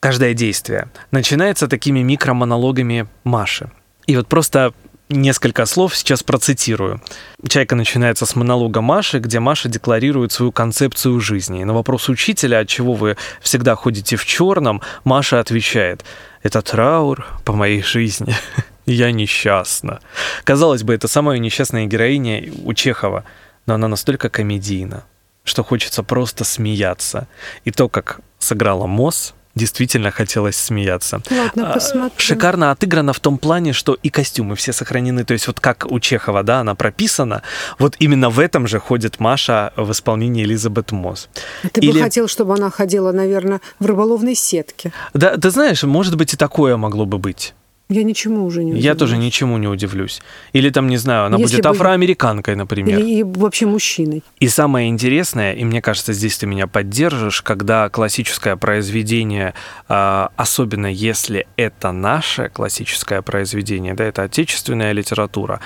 Каждое 0.00 0.32
действие 0.32 0.88
начинается 1.10 1.66
такими 1.66 2.00
микромонологами 2.00 3.08
Маши. 3.24 3.70
И 4.06 4.16
вот 4.16 4.28
просто 4.28 4.72
несколько 5.08 5.66
слов 5.66 5.96
сейчас 5.96 6.22
процитирую. 6.22 7.02
Чайка 7.48 7.74
начинается 7.74 8.26
с 8.26 8.36
монолога 8.36 8.80
Маши, 8.80 9.18
где 9.18 9.40
Маша 9.40 9.68
декларирует 9.68 10.32
свою 10.32 10.52
концепцию 10.52 11.18
жизни. 11.20 11.62
И 11.62 11.64
на 11.64 11.74
вопрос 11.74 12.08
учителя, 12.08 12.60
от 12.60 12.68
чего 12.68 12.94
вы 12.94 13.16
всегда 13.40 13.74
ходите 13.74 14.16
в 14.16 14.24
черном, 14.24 14.82
Маша 15.04 15.40
отвечает, 15.40 16.04
это 16.42 16.62
траур 16.62 17.26
по 17.44 17.52
моей 17.52 17.82
жизни. 17.82 18.34
Я 18.86 19.10
несчастна. 19.10 20.00
Казалось 20.44 20.82
бы, 20.82 20.94
это 20.94 21.08
самая 21.08 21.38
несчастная 21.38 21.86
героиня 21.86 22.44
у 22.64 22.72
Чехова, 22.72 23.24
но 23.66 23.74
она 23.74 23.88
настолько 23.88 24.30
комедийна, 24.30 25.04
что 25.44 25.64
хочется 25.64 26.02
просто 26.02 26.44
смеяться. 26.44 27.26
И 27.64 27.70
то, 27.70 27.88
как 27.88 28.20
сыграла 28.38 28.86
Мосс, 28.86 29.34
действительно 29.58 30.10
хотелось 30.10 30.56
смеяться. 30.56 31.20
Ладно, 31.30 31.70
а, 31.70 31.74
посмотрю. 31.74 32.12
Шикарно 32.16 32.70
отыграно 32.70 33.12
в 33.12 33.20
том 33.20 33.36
плане, 33.36 33.74
что 33.74 33.94
и 34.02 34.08
костюмы 34.08 34.56
все 34.56 34.72
сохранены. 34.72 35.24
То 35.24 35.34
есть 35.34 35.46
вот 35.46 35.60
как 35.60 35.86
у 35.90 36.00
Чехова, 36.00 36.42
да, 36.42 36.60
она 36.60 36.74
прописана, 36.74 37.42
вот 37.78 37.96
именно 37.98 38.30
в 38.30 38.38
этом 38.38 38.66
же 38.66 38.78
ходит 38.78 39.20
Маша 39.20 39.72
в 39.76 39.90
исполнении 39.92 40.44
Элизабет 40.44 40.92
Мосс. 40.92 41.28
Ты 41.72 41.80
Или... 41.80 41.92
бы 41.92 42.00
хотел, 42.00 42.28
чтобы 42.28 42.54
она 42.54 42.70
ходила, 42.70 43.12
наверное, 43.12 43.60
в 43.78 43.86
рыболовной 43.86 44.34
сетке. 44.34 44.92
Да, 45.12 45.36
ты 45.36 45.50
знаешь, 45.50 45.82
может 45.82 46.16
быть 46.16 46.32
и 46.32 46.36
такое 46.36 46.76
могло 46.76 47.04
бы 47.04 47.18
быть. 47.18 47.54
Я 47.90 48.02
ничему 48.02 48.44
уже 48.44 48.64
не 48.64 48.72
удивлюсь. 48.72 48.84
Я 48.84 48.94
тоже 48.94 49.16
ничему 49.16 49.56
не 49.56 49.66
удивлюсь. 49.66 50.20
Или 50.52 50.68
там, 50.68 50.88
не 50.88 50.98
знаю, 50.98 51.24
она 51.26 51.38
Если 51.38 51.56
будет 51.56 51.64
бы... 51.64 51.70
афроамериканкой, 51.70 52.54
например. 52.54 52.98
Или 52.98 53.22
вообще 53.22 53.64
мужчиной. 53.64 54.22
И 54.40 54.48
самое 54.48 54.90
интересное, 54.90 55.54
и 55.54 55.64
мне 55.64 55.80
кажется, 55.80 56.12
здесь 56.12 56.36
ты 56.36 56.46
меня 56.46 56.66
поддержишь, 56.66 57.40
когда 57.40 57.88
классическое 57.88 58.56
произведение, 58.56 59.54
а, 59.88 60.32
особенно 60.36 60.86
если 60.86 61.46
это 61.56 61.92
наше 61.92 62.50
классическое 62.50 63.22
произведение, 63.22 63.94
да, 63.94 64.04
это 64.04 64.24
отечественная 64.24 64.92
литература, 64.92 65.60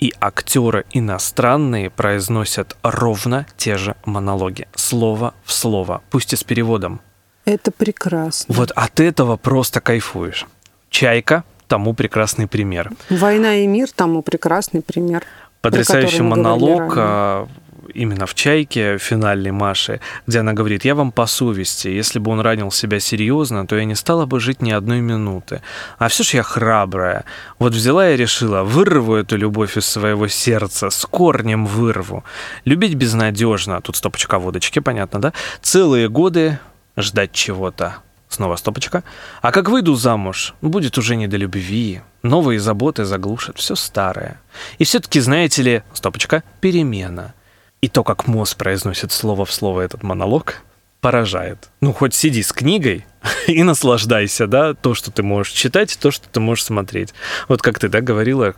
и 0.00 0.14
актеры 0.18 0.86
иностранные 0.92 1.90
произносят 1.90 2.76
ровно 2.82 3.46
те 3.58 3.76
же 3.76 3.96
монологи, 4.06 4.66
слово 4.74 5.34
в 5.44 5.52
слово, 5.52 6.02
пусть 6.10 6.32
и 6.32 6.36
с 6.36 6.44
переводом. 6.44 7.00
Это 7.44 7.70
прекрасно. 7.70 8.54
Вот 8.54 8.70
от 8.70 8.98
этого 8.98 9.36
просто 9.36 9.80
кайфуешь. 9.80 10.46
Чайка 10.90 11.44
тому 11.66 11.94
прекрасный 11.94 12.46
пример. 12.46 12.90
«Война 13.10 13.56
и 13.56 13.66
мир» 13.66 13.88
тому 13.94 14.22
прекрасный 14.22 14.82
пример. 14.82 15.24
Потрясающий 15.60 16.22
монолог 16.22 16.94
а, 16.96 17.48
именно 17.94 18.26
в 18.26 18.34
«Чайке» 18.34 18.98
финальной 18.98 19.50
Маши, 19.50 20.00
где 20.26 20.40
она 20.40 20.52
говорит, 20.52 20.84
я 20.84 20.94
вам 20.94 21.12
по 21.12 21.26
совести, 21.26 21.88
если 21.88 22.18
бы 22.18 22.30
он 22.30 22.40
ранил 22.40 22.70
себя 22.70 23.00
серьезно, 23.00 23.66
то 23.66 23.76
я 23.76 23.84
не 23.84 23.94
стала 23.94 24.26
бы 24.26 24.40
жить 24.40 24.62
ни 24.62 24.70
одной 24.70 25.00
минуты. 25.00 25.62
А 25.98 26.08
все 26.08 26.24
ж 26.24 26.34
я 26.34 26.42
храбрая. 26.42 27.24
Вот 27.58 27.72
взяла 27.72 28.10
и 28.10 28.16
решила, 28.16 28.62
вырву 28.62 29.14
эту 29.14 29.36
любовь 29.36 29.76
из 29.76 29.86
своего 29.86 30.28
сердца, 30.28 30.90
с 30.90 31.06
корнем 31.06 31.66
вырву. 31.66 32.24
Любить 32.64 32.94
безнадежно, 32.94 33.80
тут 33.80 33.96
стопочка 33.96 34.38
водочки, 34.38 34.78
понятно, 34.78 35.20
да? 35.20 35.32
Целые 35.62 36.08
годы 36.08 36.58
ждать 36.96 37.32
чего-то. 37.32 37.96
Снова 38.36 38.56
стопочка. 38.56 39.02
А 39.40 39.50
как 39.50 39.70
выйду 39.70 39.94
замуж, 39.94 40.54
будет 40.60 40.98
уже 40.98 41.16
не 41.16 41.26
до 41.26 41.38
любви. 41.38 42.02
Новые 42.22 42.60
заботы 42.60 43.06
заглушат 43.06 43.58
все 43.58 43.74
старое. 43.74 44.38
И 44.76 44.84
все-таки, 44.84 45.20
знаете 45.20 45.62
ли, 45.62 45.82
стопочка, 45.94 46.42
перемена. 46.60 47.32
И 47.80 47.88
то, 47.88 48.04
как 48.04 48.26
мозг 48.26 48.58
произносит 48.58 49.10
слово 49.10 49.46
в 49.46 49.52
слово 49.54 49.80
этот 49.80 50.02
монолог, 50.02 50.56
поражает. 51.00 51.70
Ну, 51.80 51.94
хоть 51.94 52.12
сиди 52.12 52.42
с 52.42 52.52
книгой 52.52 53.06
и 53.46 53.62
наслаждайся, 53.62 54.46
да, 54.46 54.74
то, 54.74 54.92
что 54.92 55.10
ты 55.10 55.22
можешь 55.22 55.54
читать, 55.54 55.98
то, 55.98 56.10
что 56.10 56.28
ты 56.28 56.38
можешь 56.38 56.64
смотреть. 56.64 57.14
Вот 57.48 57.62
как 57.62 57.78
ты, 57.78 57.88
да, 57.88 58.02
говорила, 58.02 58.54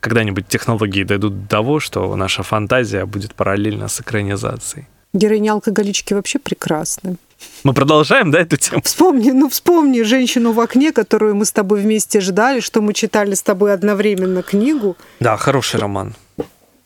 когда-нибудь 0.00 0.48
технологии 0.48 1.04
дойдут 1.04 1.42
до 1.42 1.48
того, 1.48 1.80
что 1.80 2.16
наша 2.16 2.42
фантазия 2.42 3.04
будет 3.04 3.34
параллельно 3.34 3.88
с 3.88 4.00
экранизацией. 4.00 4.86
Героини-алкоголички 5.12 6.14
вообще 6.14 6.38
прекрасны. 6.38 7.18
Мы 7.64 7.74
продолжаем, 7.74 8.30
да, 8.30 8.40
эту 8.40 8.56
тему? 8.56 8.80
Вспомни, 8.82 9.30
ну 9.30 9.48
вспомни 9.48 10.02
женщину 10.02 10.52
в 10.52 10.60
окне, 10.60 10.92
которую 10.92 11.34
мы 11.34 11.44
с 11.44 11.52
тобой 11.52 11.80
вместе 11.80 12.20
ждали, 12.20 12.60
что 12.60 12.80
мы 12.80 12.94
читали 12.94 13.34
с 13.34 13.42
тобой 13.42 13.72
одновременно 13.72 14.42
книгу. 14.42 14.96
Да, 15.20 15.36
хороший 15.36 15.80
роман. 15.80 16.14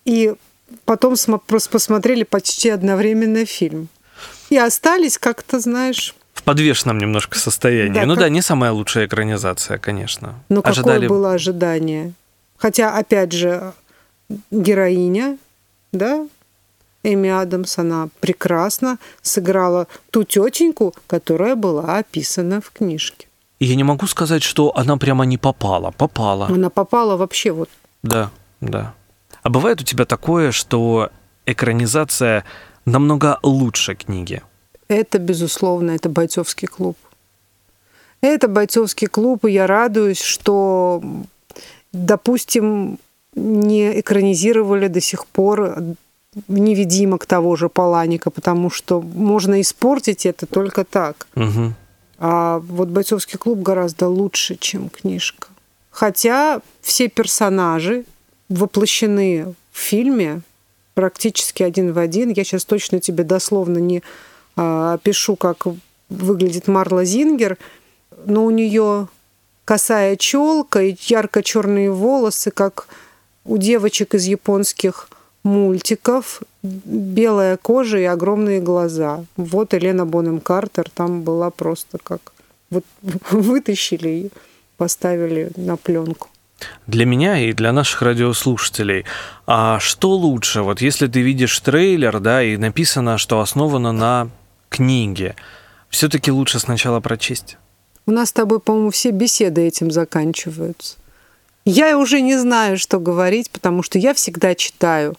И 0.04 0.34
потом 0.84 1.16
просто 1.46 1.70
посмотрели 1.70 2.24
почти 2.24 2.70
одновременно 2.70 3.44
фильм. 3.44 3.88
И 4.48 4.56
остались 4.56 5.18
как-то, 5.18 5.60
знаешь... 5.60 6.14
В 6.34 6.42
подвешенном 6.42 6.98
немножко 6.98 7.38
состоянии. 7.38 8.00
Да, 8.00 8.06
ну 8.06 8.14
как... 8.14 8.20
да, 8.20 8.28
не 8.28 8.40
самая 8.40 8.72
лучшая 8.72 9.06
экранизация, 9.06 9.78
конечно. 9.78 10.34
Но 10.48 10.62
Ожидали... 10.64 11.02
какое 11.02 11.08
было 11.08 11.32
ожидание? 11.34 12.14
Хотя, 12.56 12.96
опять 12.96 13.32
же, 13.32 13.72
героиня, 14.50 15.38
да, 15.92 16.26
Эми 17.02 17.30
Адамс, 17.30 17.78
она 17.78 18.08
прекрасно 18.20 18.98
сыграла 19.22 19.86
ту 20.10 20.24
тетеньку, 20.24 20.94
которая 21.06 21.56
была 21.56 21.98
описана 21.98 22.60
в 22.60 22.70
книжке. 22.70 23.26
И 23.58 23.66
я 23.66 23.74
не 23.76 23.84
могу 23.84 24.06
сказать, 24.06 24.42
что 24.42 24.72
она 24.76 24.96
прямо 24.96 25.24
не 25.24 25.38
попала. 25.38 25.90
Попала. 25.90 26.46
Она 26.46 26.70
попала 26.70 27.16
вообще 27.16 27.52
вот. 27.52 27.68
Да, 28.02 28.30
да. 28.60 28.94
А 29.42 29.50
бывает 29.50 29.80
у 29.80 29.84
тебя 29.84 30.04
такое, 30.04 30.52
что 30.52 31.10
экранизация 31.46 32.44
намного 32.84 33.38
лучше 33.42 33.94
книги? 33.94 34.42
Это, 34.88 35.18
безусловно, 35.18 35.92
это 35.92 36.08
бойцовский 36.08 36.68
клуб. 36.68 36.96
Это 38.20 38.48
бойцовский 38.48 39.06
клуб, 39.06 39.44
и 39.44 39.52
я 39.52 39.66
радуюсь, 39.66 40.20
что, 40.20 41.02
допустим, 41.92 42.98
не 43.34 44.00
экранизировали 44.00 44.88
до 44.88 45.00
сих 45.00 45.26
пор 45.26 45.76
невидимок 46.48 47.26
того 47.26 47.56
же 47.56 47.68
Паланика, 47.68 48.30
потому 48.30 48.70
что 48.70 49.00
можно 49.00 49.60
испортить 49.60 50.26
это 50.26 50.46
только 50.46 50.84
так. 50.84 51.26
Угу. 51.34 51.74
А 52.18 52.58
вот 52.60 52.88
бойцовский 52.88 53.38
клуб 53.38 53.60
гораздо 53.60 54.08
лучше, 54.08 54.56
чем 54.56 54.88
книжка. 54.90 55.48
Хотя 55.90 56.60
все 56.82 57.08
персонажи 57.08 58.04
воплощены 58.48 59.54
в 59.72 59.78
фильме 59.78 60.42
практически 60.94 61.62
один 61.62 61.92
в 61.92 61.98
один. 61.98 62.30
Я 62.30 62.44
сейчас 62.44 62.64
точно 62.64 63.00
тебе 63.00 63.24
дословно 63.24 63.78
не 63.78 64.02
а, 64.56 64.94
опишу, 64.94 65.36
как 65.36 65.66
выглядит 66.08 66.68
Марла 66.68 67.04
Зингер, 67.04 67.58
но 68.26 68.44
у 68.44 68.50
нее 68.50 69.08
косая 69.64 70.16
челка 70.16 70.82
и 70.82 70.96
ярко-черные 71.00 71.90
волосы, 71.90 72.50
как 72.50 72.88
у 73.44 73.56
девочек 73.56 74.14
из 74.14 74.24
японских 74.24 75.08
мультиков 75.42 76.42
белая 76.62 77.56
кожа 77.56 77.98
и 77.98 78.04
огромные 78.04 78.60
глаза. 78.60 79.24
Вот 79.36 79.72
Елена 79.72 80.06
Бонем 80.06 80.40
Картер 80.40 80.88
там 80.90 81.22
была 81.22 81.50
просто 81.50 81.98
как 82.02 82.32
вот 82.70 82.84
вытащили 83.30 84.08
и 84.08 84.30
поставили 84.76 85.50
на 85.56 85.76
пленку. 85.76 86.28
Для 86.86 87.06
меня 87.06 87.38
и 87.38 87.52
для 87.52 87.72
наших 87.72 88.02
радиослушателей, 88.02 89.06
а 89.46 89.78
что 89.80 90.10
лучше, 90.10 90.60
вот 90.60 90.82
если 90.82 91.06
ты 91.06 91.22
видишь 91.22 91.58
трейлер, 91.60 92.20
да, 92.20 92.42
и 92.42 92.58
написано, 92.58 93.16
что 93.16 93.40
основано 93.40 93.92
на 93.92 94.28
книге, 94.68 95.36
все-таки 95.88 96.30
лучше 96.30 96.58
сначала 96.58 97.00
прочесть? 97.00 97.56
У 98.06 98.12
нас 98.12 98.28
с 98.28 98.32
тобой, 98.32 98.60
по-моему, 98.60 98.90
все 98.90 99.10
беседы 99.10 99.62
этим 99.62 99.90
заканчиваются. 99.90 100.96
Я 101.64 101.98
уже 101.98 102.20
не 102.20 102.36
знаю, 102.36 102.78
что 102.78 102.98
говорить, 102.98 103.50
потому 103.50 103.82
что 103.82 103.98
я 103.98 104.14
всегда 104.14 104.54
читаю. 104.54 105.16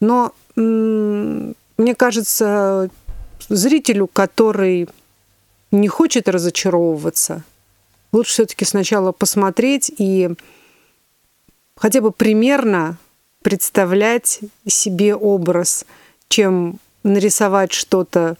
Но 0.00 0.32
мне 0.56 1.94
кажется, 1.94 2.90
зрителю, 3.48 4.06
который 4.06 4.88
не 5.70 5.88
хочет 5.88 6.28
разочаровываться, 6.28 7.44
лучше 8.12 8.32
все-таки 8.32 8.64
сначала 8.64 9.12
посмотреть 9.12 9.92
и 9.96 10.30
хотя 11.76 12.00
бы 12.00 12.10
примерно 12.10 12.96
представлять 13.42 14.40
себе 14.66 15.14
образ, 15.14 15.84
чем 16.28 16.78
нарисовать 17.02 17.72
что-то 17.72 18.36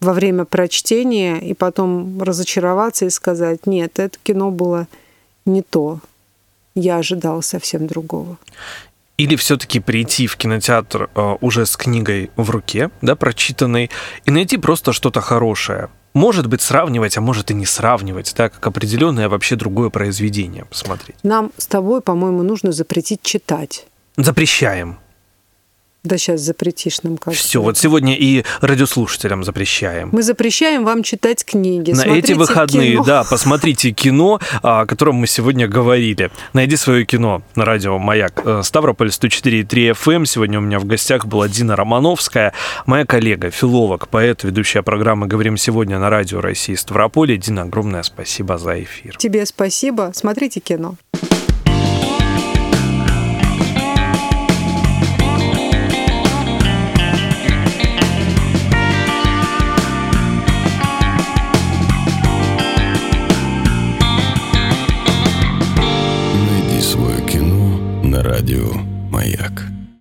во 0.00 0.12
время 0.12 0.44
прочтения 0.44 1.38
и 1.38 1.54
потом 1.54 2.20
разочароваться 2.20 3.04
и 3.04 3.10
сказать, 3.10 3.66
нет, 3.66 3.98
это 3.98 4.18
кино 4.22 4.50
было 4.50 4.88
не 5.44 5.62
то. 5.62 6.00
Я 6.74 6.96
ожидал 6.96 7.42
совсем 7.42 7.86
другого. 7.86 8.38
Или 9.18 9.36
все-таки 9.36 9.78
прийти 9.78 10.26
в 10.26 10.36
кинотеатр 10.36 11.10
э, 11.14 11.36
уже 11.40 11.66
с 11.66 11.76
книгой 11.76 12.30
в 12.36 12.50
руке, 12.50 12.90
да, 13.02 13.14
прочитанной, 13.14 13.90
и 14.24 14.30
найти 14.30 14.56
просто 14.56 14.92
что-то 14.92 15.20
хорошее. 15.20 15.90
Может 16.14 16.46
быть, 16.46 16.60
сравнивать, 16.60 17.16
а 17.16 17.20
может 17.20 17.50
и 17.50 17.54
не 17.54 17.66
сравнивать, 17.66 18.34
да, 18.36 18.48
как 18.48 18.66
определенное 18.66 19.28
вообще 19.28 19.56
другое 19.56 19.90
произведение 19.90 20.64
посмотреть. 20.64 21.16
Нам 21.22 21.52
с 21.56 21.66
тобой, 21.66 22.00
по-моему, 22.00 22.42
нужно 22.42 22.72
запретить 22.72 23.22
читать. 23.22 23.86
Запрещаем. 24.16 24.98
Да 26.04 26.18
сейчас 26.18 26.40
запретишь 26.40 27.02
нам 27.02 27.16
как 27.16 27.34
Все, 27.34 27.62
вот 27.62 27.78
сегодня 27.78 28.16
и 28.16 28.44
радиослушателям 28.60 29.44
запрещаем. 29.44 30.08
Мы 30.10 30.24
запрещаем 30.24 30.84
вам 30.84 31.04
читать 31.04 31.44
книги. 31.44 31.92
На 31.92 32.02
эти 32.02 32.32
выходные, 32.32 32.92
кино. 32.92 33.04
да, 33.04 33.24
посмотрите 33.30 33.92
кино, 33.92 34.40
о 34.62 34.84
котором 34.86 35.16
мы 35.16 35.28
сегодня 35.28 35.68
говорили. 35.68 36.32
Найди 36.54 36.76
свое 36.76 37.04
кино 37.04 37.42
на 37.54 37.64
радио 37.64 37.98
«Маяк». 37.98 38.42
Э, 38.44 38.62
Ставрополь 38.64 39.08
104,3 39.08 39.92
FM. 39.92 40.12
Эм. 40.12 40.26
Сегодня 40.26 40.58
у 40.58 40.62
меня 40.62 40.80
в 40.80 40.86
гостях 40.86 41.26
была 41.26 41.48
Дина 41.48 41.76
Романовская, 41.76 42.52
моя 42.84 43.06
коллега, 43.06 43.50
филолог, 43.50 44.08
поэт, 44.08 44.42
ведущая 44.42 44.82
программы 44.82 45.28
«Говорим 45.28 45.56
сегодня» 45.56 46.00
на 46.00 46.10
радио 46.10 46.40
России 46.40 46.74
Ставрополе. 46.74 47.36
Дина, 47.36 47.62
огромное 47.62 48.02
спасибо 48.02 48.58
за 48.58 48.82
эфир. 48.82 49.16
Тебе 49.18 49.46
спасибо. 49.46 50.10
Смотрите 50.14 50.58
кино 50.58 50.96
радио 68.22 68.72
«Маяк». 69.10 69.71